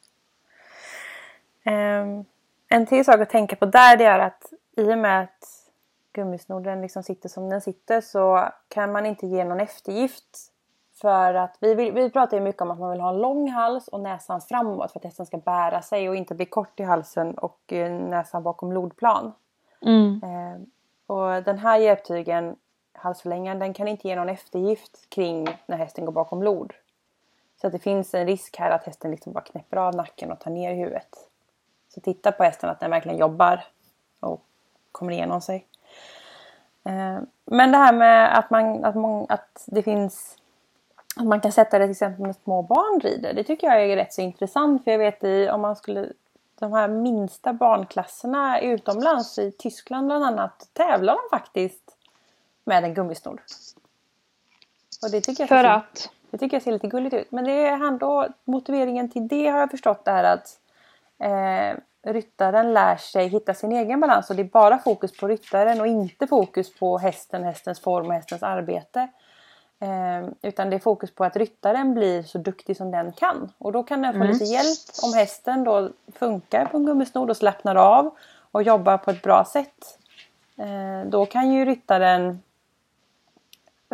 [1.63, 2.25] Ehm,
[2.67, 5.60] en till sak att tänka på där det är att i och med att
[6.13, 10.51] gummisnodden liksom sitter som den sitter så kan man inte ge någon eftergift.
[11.01, 13.49] För att vi, vill, vi pratar ju mycket om att man vill ha en lång
[13.49, 16.83] hals och näsan framåt för att hästen ska bära sig och inte bli kort i
[16.83, 19.33] halsen och eh, näsan bakom lodplan.
[20.23, 20.61] Eh,
[21.07, 22.55] och den här hjälptygen,
[22.93, 26.73] halsförlängaren, den kan inte ge någon eftergift kring när hästen går bakom lod.
[27.61, 30.39] Så att det finns en risk här att hästen liksom bara knäpper av nacken och
[30.39, 31.29] tar ner huvudet.
[31.89, 33.63] Så titta på hästen att den verkligen jobbar
[34.19, 34.45] och
[34.91, 35.67] kommer igenom sig.
[36.85, 40.37] Eh, Men det här med att, man, att, mång, att det finns
[41.15, 43.33] att man kan sätta det till exempel när små barn rider.
[43.33, 44.83] Det tycker jag är rätt så intressant.
[44.83, 46.07] För jag vet i, om man skulle
[46.59, 51.97] de här minsta barnklasserna utomlands, i Tyskland bland annat, tävlar de faktiskt
[52.63, 53.39] med en gummisnodd.
[55.03, 56.09] Och det tycker jag För ser- att?
[56.31, 57.31] det tycker jag ser lite gulligt ut.
[57.31, 60.59] Men det är han då, motiveringen till det har jag förstått är att
[61.19, 64.29] eh, ryttaren lär sig hitta sin egen balans.
[64.29, 68.13] Och det är bara fokus på ryttaren och inte fokus på hästen, hästens form och
[68.13, 69.07] hästens arbete.
[69.79, 73.51] Eh, utan det är fokus på att ryttaren blir så duktig som den kan.
[73.57, 74.31] Och då kan den få Mm.
[74.31, 78.15] lite hjälp om hästen då funkar på en gummisnodd och slappnar av
[78.51, 79.97] och jobbar på ett bra sätt.
[80.57, 82.41] Eh, då kan ju ryttaren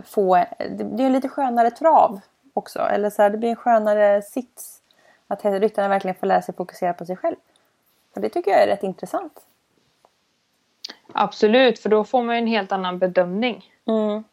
[0.06, 2.20] få, det blir en lite skönare trav
[2.54, 2.80] också.
[2.80, 4.82] Eller så här, det blir en skönare sits.
[5.28, 7.36] Att ryttaren verkligen får lära sig fokusera på sig själv.
[8.17, 9.45] Och det tycker jag är rätt intressant.
[11.13, 13.73] Absolut, för då får man en helt annan bedömning.
[13.86, 14.23] Mm.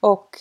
[0.00, 0.36] Och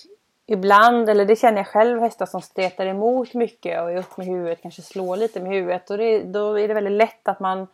[0.46, 4.28] ibland, eller det känner jag själv, hästar som stretar emot mycket och är upp med
[4.28, 5.90] huvudet, kanske slår lite med huvudet.
[5.90, 7.68] Och det, då är det väldigt lätt att man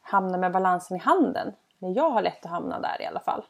[0.00, 1.52] hamnar med balansen i handen.
[1.80, 3.44] Eller jag har lätt att hamna där i alla fall.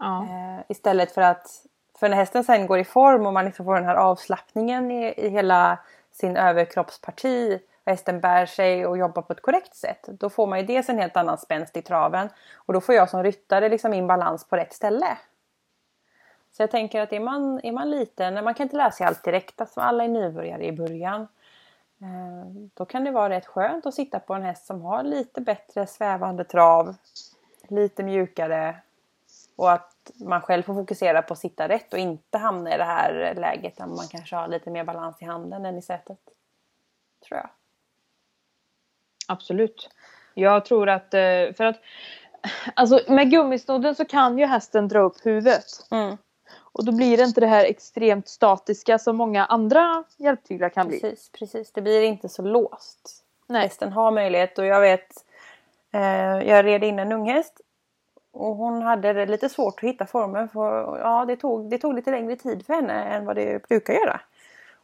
[0.00, 0.22] Ja.
[0.22, 1.66] Eh, istället för att,
[1.98, 5.14] för när hästen sen går i form och man liksom får den här avslappningen i,
[5.16, 5.78] i hela
[6.12, 10.08] sin överkroppsparti hästen bär sig och jobbar på ett korrekt sätt.
[10.08, 13.10] Då får man ju dels en helt annan spänst i traven och då får jag
[13.10, 15.18] som ryttare liksom min balans på rätt ställe.
[16.52, 19.24] Så jag tänker att är man, är man liten, man kan inte lära sig allt
[19.24, 21.28] direkt, alltså alla är nybörjare i början.
[22.00, 25.40] Eh, då kan det vara rätt skönt att sitta på en häst som har lite
[25.40, 26.94] bättre svävande trav,
[27.68, 28.76] lite mjukare
[29.56, 32.84] och att man själv får fokusera på att sitta rätt och inte hamna i det
[32.84, 36.18] här läget där man kanske har lite mer balans i handen än i sätet.
[37.28, 37.50] Tror jag.
[39.34, 39.88] Absolut.
[40.34, 41.76] Jag tror att, eh, för att
[42.74, 45.64] Alltså med gummisnodden så kan ju hästen dra upp huvudet.
[45.90, 46.16] Mm,
[46.72, 51.00] Och då blir det inte det här extremt statiska som många andra hjälptyglar kan bli.
[51.00, 51.72] precis, precis.
[51.72, 53.24] Det blir inte så låst.
[53.46, 53.62] Nej.
[53.62, 55.24] Hästen har möjlighet och jag vet
[55.92, 57.60] eh, Jag red in en unghäst
[58.32, 61.94] och hon hade det lite svårt att hitta formen för ja, det, tog, det tog
[61.94, 64.20] lite längre tid för henne än vad det brukar göra.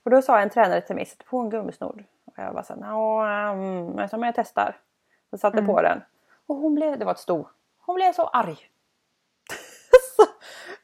[0.03, 2.05] Och då sa en tränare till mig, sätt på en gummisnodd.
[2.41, 4.77] Och jag bara såhär, ja, mm, men jag sa, men jag testar.
[5.31, 5.71] Så satte Mm.
[5.75, 6.03] på den.
[6.47, 7.49] Och hon blev, det var ett sto.
[7.87, 8.59] Hon blev så arg.
[10.17, 10.23] så,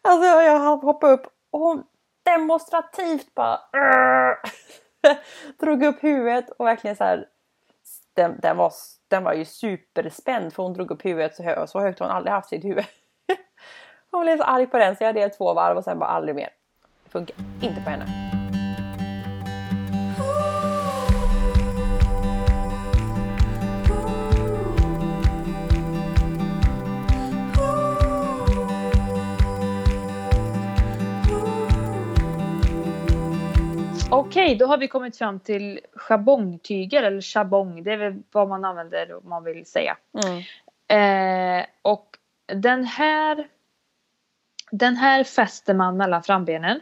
[0.09, 1.85] alltså jag hoppade upp och hon
[2.23, 3.61] demonstrativt bara
[5.61, 7.29] drog upp huvudet och verkligen så här.
[8.15, 8.73] Den, den, var,
[9.09, 12.17] den var ju superspänd för hon drog upp huvudet så, hö, så högt har hon
[12.17, 12.85] aldrig haft sitt huvud.
[14.11, 16.35] hon blev så arg på den så jag red två varv och sen bara aldrig
[16.35, 16.51] mer.
[17.05, 18.26] Det funkar inte på henne.
[34.37, 37.83] Okej, då har vi kommit fram till schabongtyger eller chabong.
[37.83, 39.97] Det är väl vad man använder om man vill säga.
[40.25, 40.43] Mm.
[40.89, 43.49] Eh, och den här
[44.71, 46.81] Den här fäster man mellan frambenen.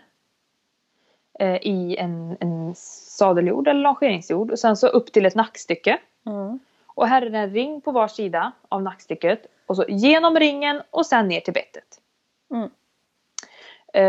[1.39, 4.51] Eh, I en, en sadeljord eller longeringsjord.
[4.51, 5.99] Och sen så upp till ett nackstycke.
[6.27, 6.59] Mm.
[6.87, 9.47] Och här är det en ring på var sida av nackstycket.
[9.67, 12.01] Och så genom ringen och sen ner till bettet.
[12.51, 12.71] Mm.
[13.95, 14.03] Eh,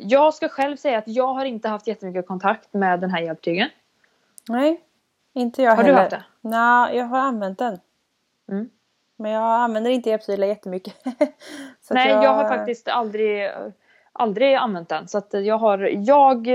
[0.00, 3.68] jag ska själv säga att jag har inte haft jättemycket kontakt med den här hjälptygen.
[4.48, 4.80] Nej,
[5.32, 6.00] inte jag Har du heller.
[6.00, 6.24] haft det?
[6.40, 7.78] Nej, jag har använt den.
[8.48, 8.70] Mm.
[9.16, 10.94] Men jag använder inte hjälptyglar jättemycket.
[11.80, 12.34] Så Nej, jag...
[12.34, 13.50] har faktiskt aldrig,
[14.12, 15.08] aldrig använt den.
[15.08, 16.48] Så jag har, jag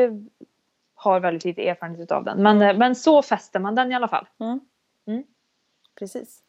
[0.95, 2.43] har väldigt lite erfarenhet av den.
[2.43, 4.27] Men, men så fäster man den i alla fall.
[4.39, 4.59] Mm.
[5.07, 5.23] Mm.
[5.99, 6.39] Precis.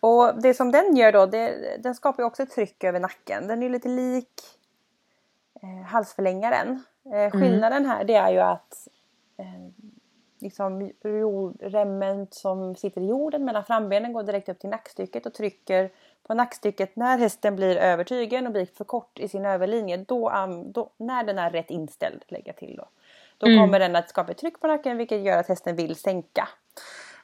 [0.00, 3.46] Och det som den gör då, det, den skapar ju också ett tryck över nacken.
[3.48, 4.57] Den är lite lik
[5.62, 6.84] eh, halsförlängaren.
[7.14, 8.88] Eh, skillnaden här det är ju att
[9.38, 9.86] eh,
[10.38, 10.92] liksom
[11.60, 15.90] remmen som sitter i jorden mellan frambenen går direkt upp till nackstycket och trycker
[16.26, 19.96] på nackstycket när hästen blir över tygen och blir för kort i sin överlinje.
[19.96, 20.32] Då,
[20.66, 22.88] då, när den är rätt inställd, lägga till då.
[23.38, 23.58] Då Mm.
[23.58, 26.48] kommer den att skapa ett tryck på nacken vilket gör att hästen vill sänka.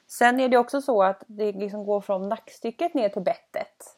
[0.07, 3.94] Sen är det också så att det liksom går från nackstycket ner till bettet.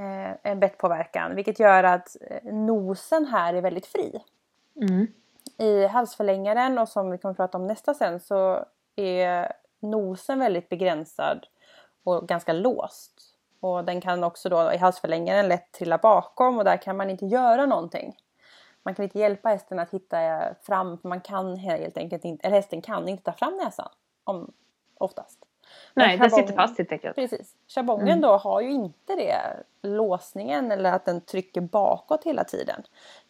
[0.00, 4.22] Eh, en bettpåverkan vilket gör att eh, nosen här är väldigt fri.
[4.76, 5.06] Mm.
[5.58, 8.64] I halsförlängaren och som vi kommer att prata om nästa sen så
[8.96, 11.46] är nosen väldigt begränsad
[12.04, 13.12] och ganska låst.
[13.60, 17.26] Och den kan också då i halsförlängaren lätt trilla bakom och där kan man inte
[17.26, 18.16] göra någonting.
[18.82, 22.56] Man kan inte hjälpa hästen att hitta fram för man kan helt enkelt inte, eller
[22.56, 23.88] hästen kan inte ta fram näsan.
[24.24, 24.52] Om,
[24.94, 25.38] oftast.
[25.94, 27.14] Nej, den sitter fast helt enkelt.
[27.14, 27.54] Precis.
[27.68, 28.20] Schabongen Mm.
[28.20, 29.40] då har ju inte det
[29.82, 32.82] låsningen eller att den trycker bakåt hela tiden.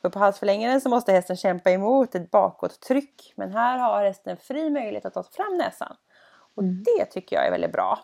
[0.02, 3.32] För på halsförlängaren så måste hästen kämpa emot ett bakåttryck.
[3.36, 5.96] Men här har hästen fri möjlighet att ta fram näsan.
[6.54, 6.84] Och Mm.
[6.84, 7.98] det tycker jag är väldigt bra.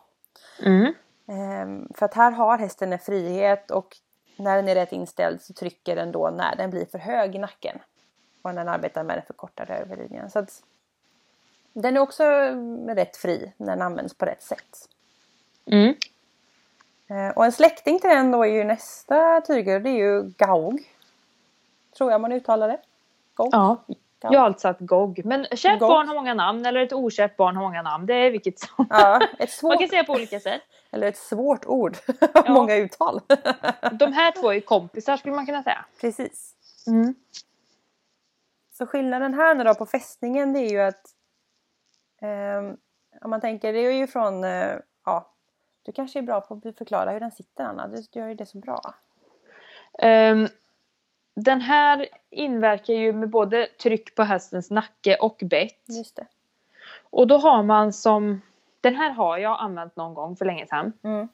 [0.63, 0.95] Mm.
[1.29, 3.97] Ehm, för att här har hästen en frihet och
[4.37, 7.39] när den är rätt inställd så trycker den då när den blir för hög i
[7.39, 7.79] nacken.
[8.43, 10.31] Och när den arbetar med den förkortade överlinjen.
[10.31, 10.63] Så att
[11.83, 12.25] den är också
[12.89, 14.89] rätt fri när den används på rätt sätt.
[15.71, 15.95] Mm.
[17.11, 20.93] Eh, Och en släkting till den då är ju nästa tyger, det är ju Gaug.
[21.97, 22.79] Tror jag man uttalar det.
[23.37, 23.49] Gaug.
[23.53, 23.77] Ja,
[24.21, 24.35] Gaug.
[24.35, 25.21] jag har alltså sagt GOG.
[25.25, 28.07] Men kärt barn har många namn eller ett okärt barn har många namn.
[28.07, 28.87] Det är vilket som.
[28.91, 30.63] Ja, ett Man svårt, kan säga på olika sätt.
[30.91, 31.97] eller ett svårt ord.
[32.35, 32.53] Ja.
[32.53, 33.21] Många uttal.
[33.93, 35.85] De här två är kompisar skulle man kunna säga.
[36.01, 36.55] Precis.
[36.87, 37.15] Mm.
[38.79, 41.01] Så skillnaden här nu då på fästningen det är ju att
[43.21, 44.75] om man tänker, det är ju från, eh,
[45.05, 45.31] ja,
[45.83, 48.47] du kanske är bra på att förklara hur den sitter Anna, du gör ju det
[48.47, 48.95] så bra.
[49.99, 50.49] Ehm,
[51.35, 55.85] den här inverkar ju med både tryck på hästens nacke och bett.
[55.89, 56.27] Just det.
[57.11, 58.41] Och då har man som,
[58.81, 60.93] den här har jag använt någon gång för länge sedan.
[61.03, 61.29] Mm.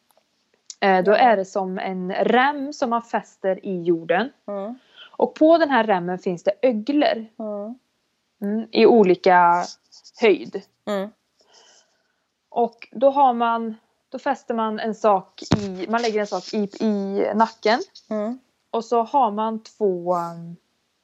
[0.81, 4.33] Eh, då är det som en rem som man fäster i jorden.
[4.47, 4.75] Mm.
[5.11, 7.79] Och på den här remmen finns det öglor Mm.
[8.43, 9.65] mm, i olika
[10.21, 10.63] höjd.
[10.87, 11.11] Mm.
[12.49, 13.75] Och då har man,
[14.09, 17.81] då fäster man en sak i, man lägger en sak i, i nacken.
[18.11, 18.39] Mm.
[18.71, 20.17] Och så har man två,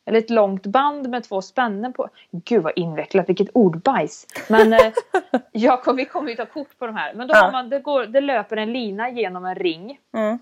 [0.07, 2.09] eller ett långt band med två spännen på.
[2.31, 4.27] Gud vad invecklat, vilket ordbajs.
[4.49, 4.93] Men eh,
[5.53, 7.15] jag kom, vi kommer ju ta kort på de här.
[7.15, 7.45] Men då Ja.
[7.45, 10.01] har man, det, går, det löper en lina genom en ring.
[10.17, 10.39] Mm.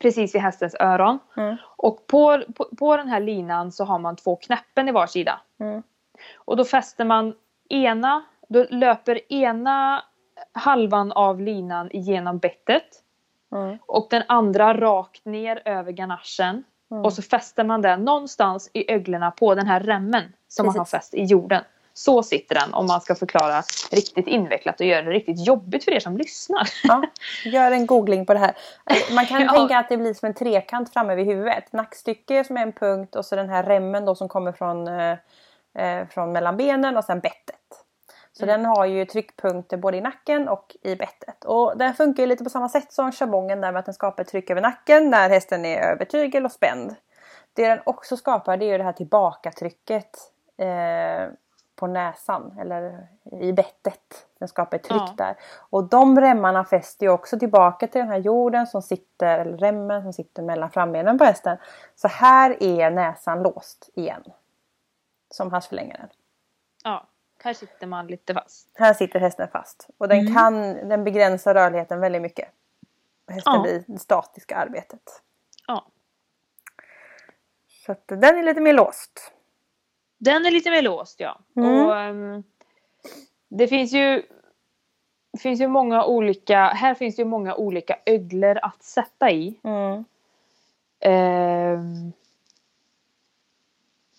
[0.00, 1.18] Precis vid hästens öron.
[1.36, 1.56] Mm.
[1.64, 5.40] Och på, på, på den här linan så har man två knäppen i var sida.
[5.60, 5.82] Mm.
[6.36, 7.34] Och då fäster man
[7.68, 10.02] ena, då löper ena
[10.52, 13.02] halvan av linan genom bettet.
[13.54, 13.78] Mm.
[13.86, 16.64] Och den andra rakt ner över ganachen.
[16.90, 17.04] Mm.
[17.04, 20.84] Och så fäster man den någonstans i öglorna på den här remmen som man har
[20.84, 20.90] Precis.
[20.98, 21.62] fäst i jorden.
[21.94, 25.92] Så sitter den om man ska förklara riktigt invecklat och göra det riktigt jobbigt för
[25.92, 26.68] er som lyssnar.
[26.82, 27.02] Ja,
[27.44, 28.54] gör en googling på det här.
[29.14, 29.52] Man kan Ja.
[29.52, 31.72] tänka att det blir som en trekant framme vid huvudet.
[31.72, 35.16] Nackstycke som är en punkt och så den här remmen då som kommer från, eh,
[35.78, 37.55] eh, från mellan benen och sen bettet.
[38.36, 38.62] Så Mm.
[38.62, 41.44] den har ju tryckpunkter både i nacken och i bettet.
[41.44, 44.24] Och den funkar ju lite på samma sätt som schabongen där med att den skapar
[44.24, 46.94] tryck över nacken när hästen är över tygel och spänd.
[47.52, 50.16] Det den också skapar det är ju det här tillbakatrycket
[50.56, 51.28] eh,
[51.76, 53.08] på näsan eller
[53.40, 54.26] i bettet.
[54.38, 55.14] Den skapar ett tryck Ja.
[55.16, 55.36] där.
[55.70, 60.02] Och de remmarna fäster ju också tillbaka till den här jorden som sitter, eller remmen
[60.02, 61.56] som sitter mellan frambenen på hästen.
[61.94, 64.24] Så här är näsan låst igen.
[65.30, 66.08] Som halsförlängaren.
[66.84, 67.06] Ja,
[67.46, 68.68] här sitter man lite fast.
[68.74, 69.88] Här sitter hästen fast.
[69.98, 70.34] Och den, Mm.
[70.34, 70.54] kan,
[70.88, 72.48] den begränsar rörligheten väldigt mycket.
[73.28, 73.62] Hästen Ja.
[73.62, 75.22] blir det statiska arbetet.
[75.66, 75.86] Ja.
[77.68, 79.32] Så att den är lite mer låst.
[80.18, 81.38] Den är lite mer låst ja.
[81.56, 81.86] Mm.
[81.86, 82.42] Och, ehm,
[83.48, 84.22] det finns ju
[85.40, 89.60] finns ju många olika, här finns ju många olika öglor att sätta i.
[89.64, 90.04] Mm.
[91.00, 92.12] Ehm,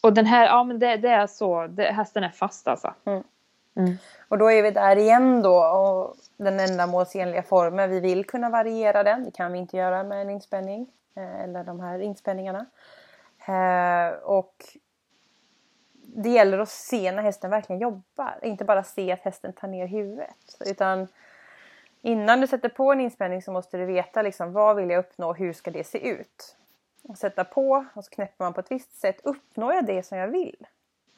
[0.01, 2.93] Och den här, ja men det, det är så, det, hästen är fast alltså.
[3.05, 3.23] Mm.
[3.75, 3.97] Mm.
[4.27, 7.89] Och då är vi där igen då och den ändamålsenliga formen.
[7.89, 9.23] Vi vill kunna variera den.
[9.23, 10.87] Det kan vi inte göra med en inspänning.
[11.15, 12.65] eh, Eller de här inspänningarna.
[13.47, 14.55] Eh, Och
[16.15, 18.39] det gäller att se när hästen verkligen jobbar.
[18.41, 20.57] Inte bara se att hästen tar ner huvudet.
[20.65, 21.07] Utan
[22.01, 25.29] innan du sätter på en inspänning så måste du veta liksom, vad vill jag uppnå
[25.29, 26.55] och hur ska det se ut.
[27.07, 29.19] Och sätta på och så knäpper man på ett visst sätt.
[29.23, 30.67] Uppnår jag det som jag vill?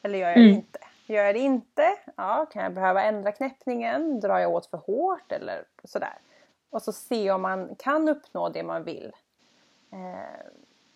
[0.02, 0.54] Eller gör jag det Mm.
[0.56, 0.78] inte?
[1.06, 1.96] Gör jag det inte?
[2.16, 4.20] Ja, kan jag behöva ändra knäppningen?
[4.20, 5.32] Drar jag åt för hårt?
[5.32, 6.18] Eller sådär.
[6.70, 9.12] Och så se om man kan uppnå det man vill.
[9.92, 10.46] Eh,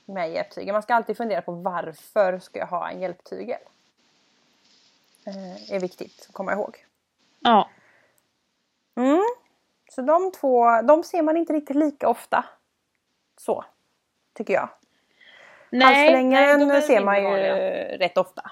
[0.05, 0.73] med hjälptygel.
[0.73, 3.61] Man ska alltid fundera på varför ska jag ha en hjälptygel?
[5.27, 6.85] Eh, är viktigt att komma ihåg.
[7.41, 7.69] Ja.
[8.97, 9.23] Mm.
[9.91, 12.45] Så de två, de ser man inte riktigt lika ofta.
[13.37, 13.65] Så,
[14.33, 14.69] tycker jag.
[15.83, 17.29] Halsförlängaren är ser man ju
[17.99, 18.51] rätt ofta.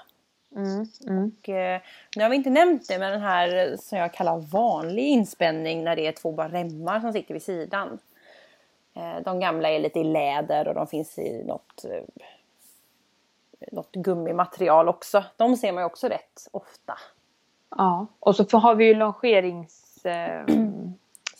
[0.55, 1.31] Mm, mm.
[1.39, 1.81] Och, eh,
[2.15, 5.95] nu har vi inte nämnt det men den här som jag kallar vanlig inspänning när
[5.95, 7.99] det är två bara remmar som sitter vid sidan.
[8.93, 12.03] Eh, de gamla är lite i läder och de finns i något, eh,
[13.71, 15.23] något gummimaterial också.
[15.37, 16.97] De ser man ju också rätt ofta.
[17.69, 18.07] Ja.
[18.19, 20.05] Och så har vi ju longerings...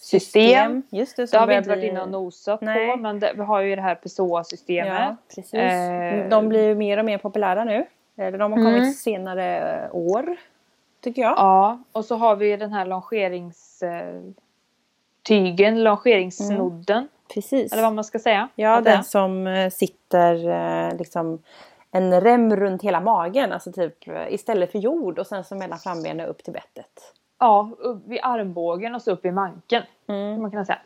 [0.04, 0.84] System.
[0.90, 2.92] Just det, Det har vi inte varit bli- inne och nosat Nej.
[2.92, 4.94] på men det, vi har ju det här Pessoa-systemet.
[4.94, 5.54] Ja, precis.
[5.54, 7.86] Eh, De blir ju mer och mer populära nu.
[8.18, 8.92] Eller de har kommit Mm.
[8.94, 10.36] senare år.
[11.02, 11.32] Tycker jag.
[11.38, 13.84] Ja, och så har vi den här longerings...
[13.84, 14.22] Eh,
[15.28, 17.08] tygen, longeringssnodden.
[17.34, 17.74] Precis.
[17.74, 18.50] Eller vad man ska säga.
[18.56, 20.50] Ja, Att det den som eh, sitter
[20.90, 21.40] eh, liksom
[21.92, 23.52] en rem runt hela magen.
[23.52, 27.14] Alltså typ eh, istället för jord och sen så mellan frambenen upp till bettet.
[27.44, 27.70] Ja,
[28.06, 29.84] vid armbågen och så upp i manken.
[30.08, 30.42] Mm.
[30.42, 30.80] Man kan säga.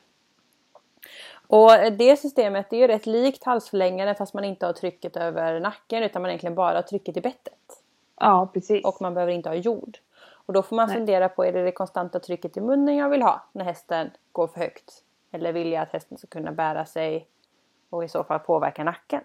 [1.47, 6.03] Och det systemet är ju rätt likt halsförlängaren fast man inte har trycket över nacken
[6.03, 7.83] utan man egentligen bara har trycket i bettet.
[8.19, 8.85] Ja, precis.
[8.85, 9.97] Och man behöver inte ha jord.
[10.29, 10.97] Och då får man Nej.
[10.97, 14.47] fundera på är det det konstanta trycket i munnen jag vill ha när hästen går
[14.47, 15.03] för högt?
[15.31, 17.27] Eller vill jag att hästen ska kunna bära sig
[17.89, 19.21] och i så fall påverka nacken?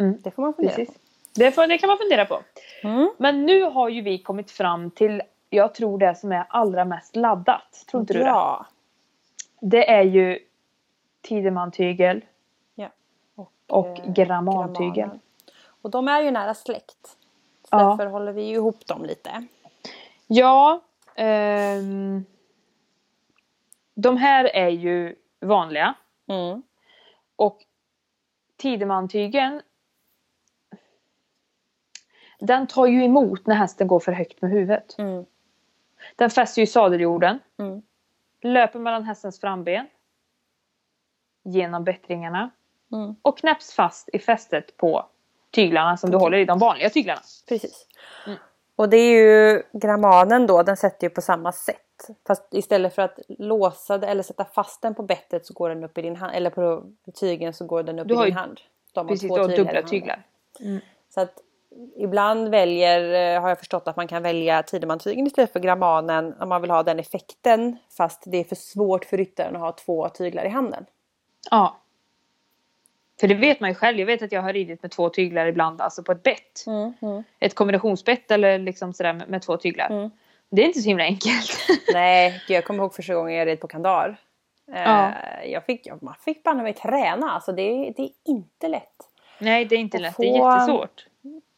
[0.00, 0.18] Mm.
[0.22, 0.98] Det får man fundera Precis.
[1.34, 2.36] Det, får, det kan man fundera på.
[2.82, 2.88] på.
[2.88, 3.10] Mm.
[3.16, 5.22] Men nu har ju vi kommit fram till,
[5.52, 7.84] jag tror det som är allra mest laddat.
[7.90, 8.24] Tror inte du det?
[8.26, 8.66] Ja.
[9.60, 10.38] Det är ju
[11.22, 12.24] Tideman-tygel
[12.74, 12.88] ja.
[13.68, 14.94] och eh, Gramman-tygel.
[14.94, 15.20] Grammanen.
[15.82, 17.06] Och de är ju nära släkt.
[17.06, 17.16] Så
[17.70, 17.78] Ja.
[17.78, 19.46] därför håller vi ihop dem lite.
[20.26, 20.80] Ja.
[21.14, 22.24] ehm,
[23.94, 25.94] de här är ju vanliga.
[26.28, 26.62] Mm.
[27.36, 27.58] Och
[28.56, 29.62] Tideman-tygeln
[32.38, 34.98] den tar ju emot när hästen går för högt med huvudet.
[34.98, 35.24] Mm.
[36.22, 37.38] Den fäster ju sadeljorden.
[37.58, 37.82] Mm.
[38.42, 39.86] Löper mellan hästens framben.
[41.44, 42.50] Genom bättringarna.
[42.92, 43.16] Mm.
[43.22, 45.06] Och knäpps fast i fästet på
[45.50, 46.44] tyglarna som du håller i.
[46.44, 47.20] De vanliga tyglarna.
[47.48, 47.86] Precis.
[48.26, 48.38] Mm.
[48.76, 52.10] Och det är ju grammanen då, den sätter ju på samma sätt.
[52.26, 55.84] Fast istället för att låsa det eller sätta fast den på bettet så går den
[55.84, 56.36] upp i din hand.
[56.36, 58.60] Eller på tygen så går den upp Du i din ju- hand.
[58.92, 60.22] De har Precis, två du har tyglar dubbla tyglar.
[61.08, 61.38] Så att
[61.96, 66.48] ibland väljer, eh, har jag förstått att man kan välja Tidemantygen istället för grammanen om
[66.48, 67.76] man vill ha den effekten.
[67.96, 70.86] Fast det är för svårt för ryttaren att ha två tyglar i handen.
[71.50, 71.76] Ja.
[73.20, 73.98] För det vet man ju själv.
[73.98, 75.80] Jag vet att jag har ridit med två tyglar ibland.
[75.80, 76.64] Alltså på ett bett.
[77.40, 79.90] Ett kombinationsbett eller liksom sådär med, med två tyglar.
[79.90, 80.10] Mm.
[80.50, 81.50] Det är inte så himla enkelt.
[81.92, 84.16] Nej, jag kommer ihåg första gången jag red på Kandar.
[84.72, 85.12] Eh, Ja.
[85.46, 88.82] jag fick, man fick banne mig träna, alltså det, det är inte lätt.
[89.38, 90.14] Nej, det är inte lätt.
[90.18, 91.06] Det är få- jättesvårt.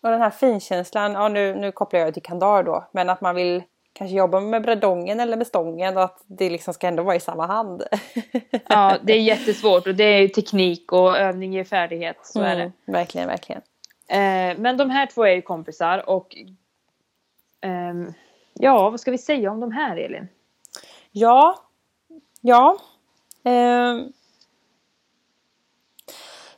[0.05, 3.35] Och den här finkänslan, ja nu, nu kopplar jag till Kandar då, men att man
[3.35, 3.63] vill
[3.93, 7.21] kanske jobba med bredongen eller med stången och att det liksom ska ändå vara i
[7.21, 7.83] samma hand.
[8.69, 12.17] Ja, det är jättesvårt och det är ju teknik och övning ger färdighet.
[12.23, 12.63] Så är det.
[12.63, 13.63] Mm, verkligen, verkligen.
[14.09, 16.37] Eh, men de här två är ju kompisar och
[17.61, 18.13] ehm,
[18.55, 20.29] ja, vad ska vi säga om de här Elin?
[21.11, 21.59] Ja,
[22.41, 22.77] ja.
[23.45, 24.13] ehm.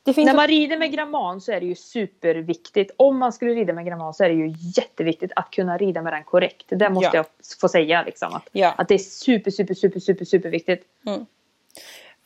[0.06, 2.90] När man rider med gramman så är det ju superviktigt.
[2.96, 6.12] Om man skulle rida med gramman så är det ju jätteviktigt att kunna rida med
[6.12, 6.64] den korrekt.
[6.68, 7.24] Det måste Ja.
[7.40, 8.34] jag få säga liksom.
[8.34, 8.74] Att, Ja.
[8.76, 10.82] att det är super, super, super, super, super viktigt.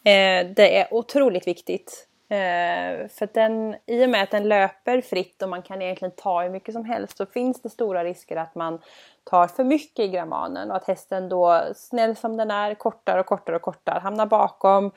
[0.05, 2.07] Eh, det är otroligt viktigt.
[2.29, 6.43] Eh, för den, i och med att den löper fritt och man kan egentligen ta
[6.43, 8.79] hur mycket som helst så finns det stora risker att man
[9.25, 13.27] tar för mycket i grammanen och att hästen då, snäll som den är, kortar och
[13.27, 14.91] kortar och kortar, hamnar bakom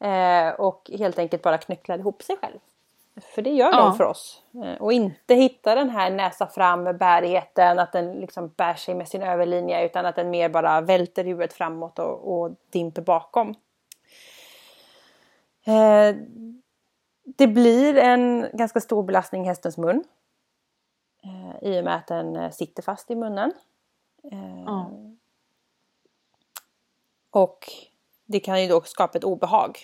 [0.00, 2.58] eh, och helt enkelt bara knycklar ihop sig själv.
[3.34, 3.76] För det gör Ja.
[3.80, 4.42] de för oss.
[4.64, 9.08] Eh, och inte hitta den här näsa fram bärigheten, att den liksom bär sig med
[9.08, 13.54] sin överlinje utan att den mer bara välter huvudet framåt och, och dimper bakom.
[15.64, 16.16] Eh,
[17.24, 20.04] det blir en ganska stor belastning i hästens mun.
[21.24, 23.52] Eh, I och med att den eh, sitter fast i munnen.
[24.32, 24.90] Eh, Ja.
[27.30, 27.66] Och
[28.28, 29.78] det kan ju då skapa ett obehag.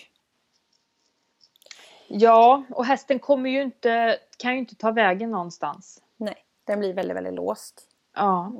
[2.07, 6.01] Ja, och hästen kommer ju inte, kan ju inte ta vägen någonstans.
[6.17, 7.81] Nej, den blir väldigt, väldigt låst.
[8.15, 8.51] Ja.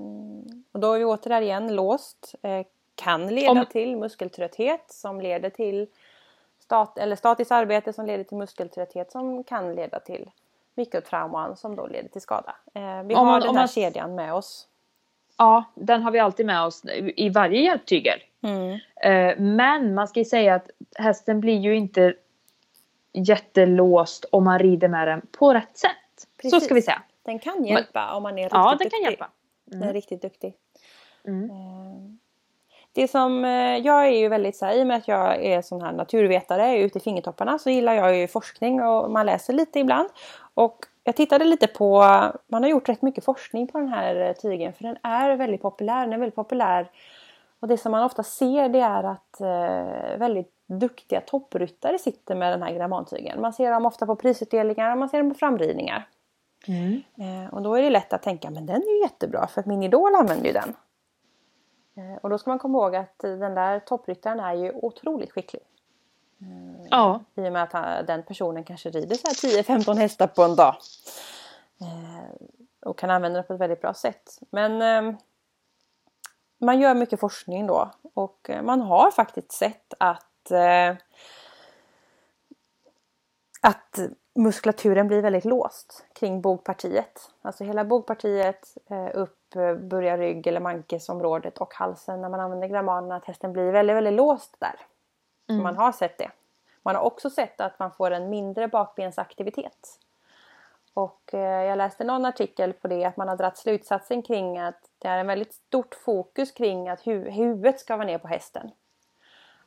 [0.72, 2.36] Och då är vi åter där igen, låst.
[2.42, 2.66] Eh,
[2.96, 5.88] kan leda Om- till muskeltrötthet som leder till
[6.60, 10.32] stat, eller statiskt arbete som leder till muskeltrötthet som kan leda till
[10.74, 12.56] mikrotrauman som då leder till skada.
[12.74, 14.68] Eh, vi Om har man- den här man- kedjan med oss.
[15.38, 16.84] Ja, den har vi alltid med oss
[17.16, 18.20] i varje hjälptygel.
[19.04, 22.14] Eh, Men man ska ju säga att hästen blir ju inte
[23.14, 25.92] jättelåst om man rider med den på rätt sätt.
[26.22, 26.66] Så Precis.
[26.66, 27.02] ska vi säga.
[27.24, 28.92] Den kan hjälpa om man är riktigt Ja, den duktig.
[28.92, 29.30] kan hjälpa.
[29.66, 30.54] Den är riktigt duktig.
[31.28, 31.50] Mm.
[31.50, 31.56] Eh,
[32.94, 35.62] Det som, eh, jag är ju väldigt så här, i och med att jag är
[35.62, 39.80] sån här naturvetare ute i fingertopparna så gillar jag ju forskning och man läser lite
[39.80, 40.10] ibland.
[40.54, 41.98] Och jag tittade lite på,
[42.48, 45.62] man har gjort rätt mycket forskning på den här eh, tygen för den är väldigt
[45.62, 46.02] populär.
[46.02, 46.92] Den är väldigt populär.
[47.60, 52.54] Och det som man ofta ser det är att eh, väldigt duktiga toppryttare sitter med
[52.54, 53.42] den här grammantygen.
[53.42, 56.08] Man ser dem ofta på prisutdelningar och man ser dem på framridningar.
[56.68, 57.02] Mm.
[57.18, 59.68] Eh, och då är det lätt att tänka men den är ju jättebra för att
[59.68, 60.74] min idol använder ju den.
[61.98, 65.32] Eh, och då ska man komma ihåg att eh, den där toppryttaren är ju otroligt
[65.32, 65.62] skicklig.
[66.90, 67.20] Ja.
[67.36, 70.76] I och med att den personen kanske rider så här 10-15 hästar på en dag.
[71.82, 72.48] Eh,
[72.86, 74.40] och kan använda det på ett väldigt bra sätt.
[74.50, 75.18] Men ehm,
[76.58, 77.92] man gör mycket forskning då.
[78.14, 80.96] Och eh, man har faktiskt sett att eh,
[83.62, 84.00] att
[84.36, 87.32] muskulaturen blir väldigt låst kring bogpartiet.
[87.42, 88.78] Alltså hela bogpartiet
[89.14, 89.40] upp,
[89.80, 93.16] börjar rygg eller mankesområdet och halsen när man använder grammanerna.
[93.16, 94.76] Att hästen blir väldigt, väldigt låst där.
[95.48, 95.64] Mm.
[95.64, 96.32] Man har sett det.
[96.84, 100.00] Man har också sett att man får en mindre bakbensaktivitet.
[100.94, 104.90] Och eh, jag läste någon artikel på det att man har dragit slutsatsen kring att
[105.00, 108.72] det är en väldigt stort fokus kring att hu- huvudet ska vara ner på hästen.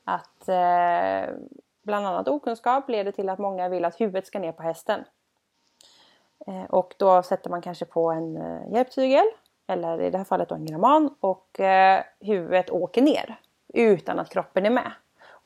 [0.04, 1.34] Att eh,
[1.82, 5.04] bland annat okunskap leder till att många vill att huvudet ska ner på hästen.
[6.46, 9.26] Eh, och då sätter man kanske på en eh, hjälptygel
[9.66, 13.40] eller i det här fallet då en gramman och eh, huvudet åker ner
[13.74, 14.92] utan att kroppen är med.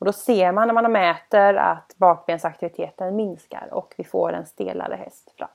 [0.03, 4.95] Och då ser man när man mäter att bakbensaktiviteten minskar och vi får en stelare
[4.95, 5.49] häst fram.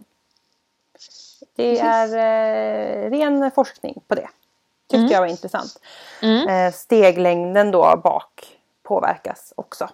[1.56, 1.82] Det Precis.
[1.84, 2.08] är
[3.04, 4.28] eh, ren forskning på det.
[4.86, 5.10] Tyckte Mm.
[5.12, 5.80] jag var intressant.
[6.22, 6.48] Mm.
[6.48, 9.88] Eh, steglängden då bak påverkas också.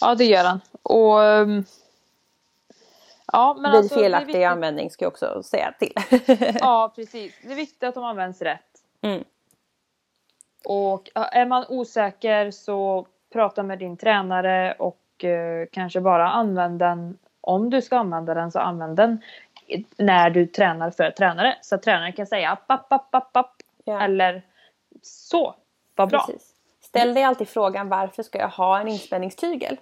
[0.00, 0.60] ja, det gör den.
[0.82, 1.24] Och...
[1.24, 1.64] ehm,
[3.32, 5.94] Ja, men Vid alltså, det är felaktig användning ska jag också säga till.
[6.60, 7.34] Ja, precis.
[7.42, 8.82] Det är viktigt att de används rätt.
[9.00, 9.24] Mm.
[10.64, 17.18] Och är man osäker så prata med din tränare och eh, kanske bara använd den.
[17.40, 19.22] Om du ska använda den så använd den
[19.96, 21.56] när du tränar för tränare.
[21.60, 23.54] Så att tränaren kan säga app, app, app, app, app.
[23.84, 24.00] Ja.
[24.00, 24.42] Eller
[25.02, 25.54] så.
[25.94, 26.26] Vad bra.
[26.26, 26.54] Precis.
[26.80, 29.76] Ställ dig alltid frågan varför ska jag ha en inspänningstygel?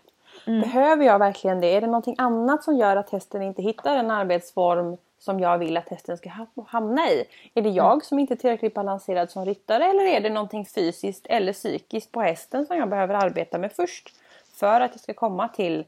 [0.47, 0.61] Mm.
[0.61, 1.77] Behöver jag verkligen det?
[1.77, 5.77] Är det någonting annat som gör att hästen inte hittar en arbetsform som jag vill
[5.77, 7.25] att hästen ska ha- hamna i?
[7.55, 11.27] Är det jag som inte är tillräckligt balanserad som ryttare eller är det någonting fysiskt
[11.27, 14.15] eller psykiskt på hästen som jag behöver arbeta med först?
[14.55, 15.85] För att jag ska komma till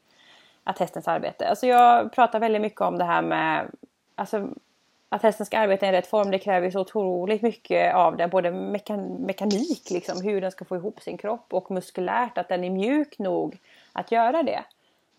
[0.64, 1.48] att hästens arbete.
[1.48, 3.66] Alltså jag pratar väldigt mycket om det här med
[4.14, 4.48] alltså,
[5.08, 6.30] att hästen ska arbeta i rätt form.
[6.30, 8.30] Det kräver så otroligt mycket av den.
[8.30, 12.64] Både mekan- mekanik, liksom, hur den ska få ihop sin kropp och muskulärt att den
[12.64, 13.58] är mjuk nog
[13.92, 14.64] att göra det.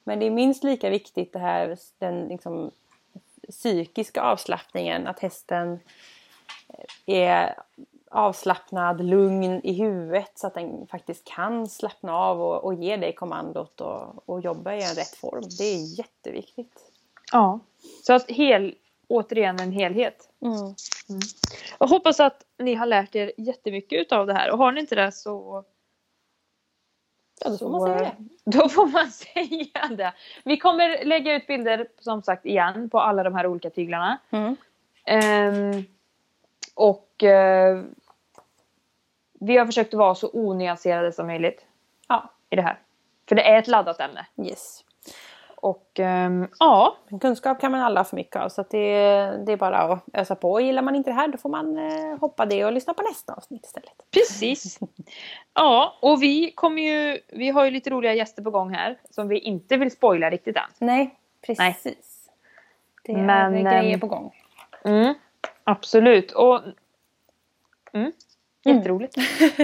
[0.04, 2.72] Men det är minst lika viktigt det här den liksom,
[3.50, 5.08] psykiska avslappningen.
[5.08, 5.80] Att hästen
[7.06, 7.56] är
[8.12, 13.16] avslappnad, lugn i huvudet så att den faktiskt kan slappna av och, och ge dig
[13.16, 15.44] kommandot och, och jobba i en rätt form.
[15.58, 16.92] Det är jätteviktigt.
[17.32, 17.60] Ja.
[18.04, 18.76] Så att hel,
[19.08, 20.30] återigen en helhet.
[20.42, 20.76] Mm.
[21.80, 24.52] Jag hoppas att ni har lärt er jättemycket av det här.
[24.52, 25.64] Och har ni inte det så
[27.44, 28.12] Ja, då får man säga eh,
[28.44, 28.58] det.
[28.60, 30.14] Då får man säga det.
[30.44, 34.18] Vi kommer lägga ut bilder som sagt igen på alla de här olika tyglarna.
[34.30, 34.56] Mm.
[35.06, 35.84] Ehm,
[36.76, 37.82] och eh,
[39.40, 41.66] vi har försökt vara så onyanserade som möjligt
[42.08, 42.80] Ja, i det här.
[43.30, 44.26] För det är ett laddat ämne.
[44.38, 44.84] yes.
[45.62, 48.94] Och ehm, ja, kunskap kan man alla för mycket av så det,
[49.46, 50.52] det är bara att ösa på.
[50.52, 53.02] Och gillar man inte det här då får man eh, hoppa det och lyssna på
[53.04, 53.92] nästa avsnitt istället.
[54.12, 54.80] precis.
[55.54, 59.28] Ja, och vi kommer ju, vi har ju lite roliga gäster på gång här som
[59.28, 60.64] vi inte vill spoila riktigt än.
[60.80, 62.30] Nej, precis.
[63.04, 64.36] Det är Men, grejer ehm, på gång.
[64.84, 65.14] Mm,
[65.64, 66.32] absolut.
[66.32, 66.60] Och,
[67.94, 68.12] mm,
[68.64, 69.16] jätteroligt.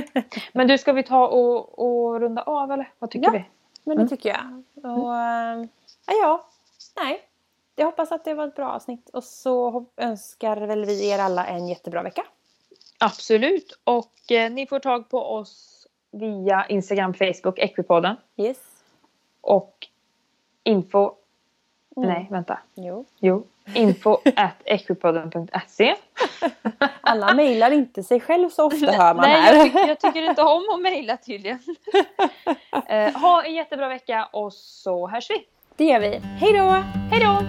[0.54, 2.92] Men du, ska vi ta och, och runda av eller?
[3.00, 3.32] Vad tycker Ja.
[3.32, 3.44] vi?
[3.84, 4.64] Men det tycker jag.
[4.94, 5.66] Och, eh,
[6.08, 6.50] ja, ja,
[7.04, 7.22] nej.
[7.76, 11.46] jag hoppas att det var ett bra avsnitt och så önskar väl vi er alla
[11.46, 12.26] en jättebra vecka.
[13.00, 13.80] Absolut.
[13.84, 18.16] Och eh, ni får tag på oss via Instagram, Facebook, Equipodden.
[18.38, 18.58] Yes.
[19.42, 19.88] Och
[20.64, 21.12] info...
[21.98, 22.10] Mm.
[22.10, 22.60] Nej, vänta.
[22.76, 23.06] Jo.
[23.20, 23.48] Jo.
[23.74, 25.96] Info at equipodden.se.
[27.02, 29.56] Alla mejlar inte sig själv så ofta hör man Nej, här.
[29.56, 31.60] jag tycker, jag tycker inte om att mejla tydligen.
[32.88, 35.46] eh, ha en jättebra vecka och så hörs vi.
[35.78, 36.22] Det gör vi.
[36.40, 36.84] Hej då!
[37.12, 37.42] Hej då!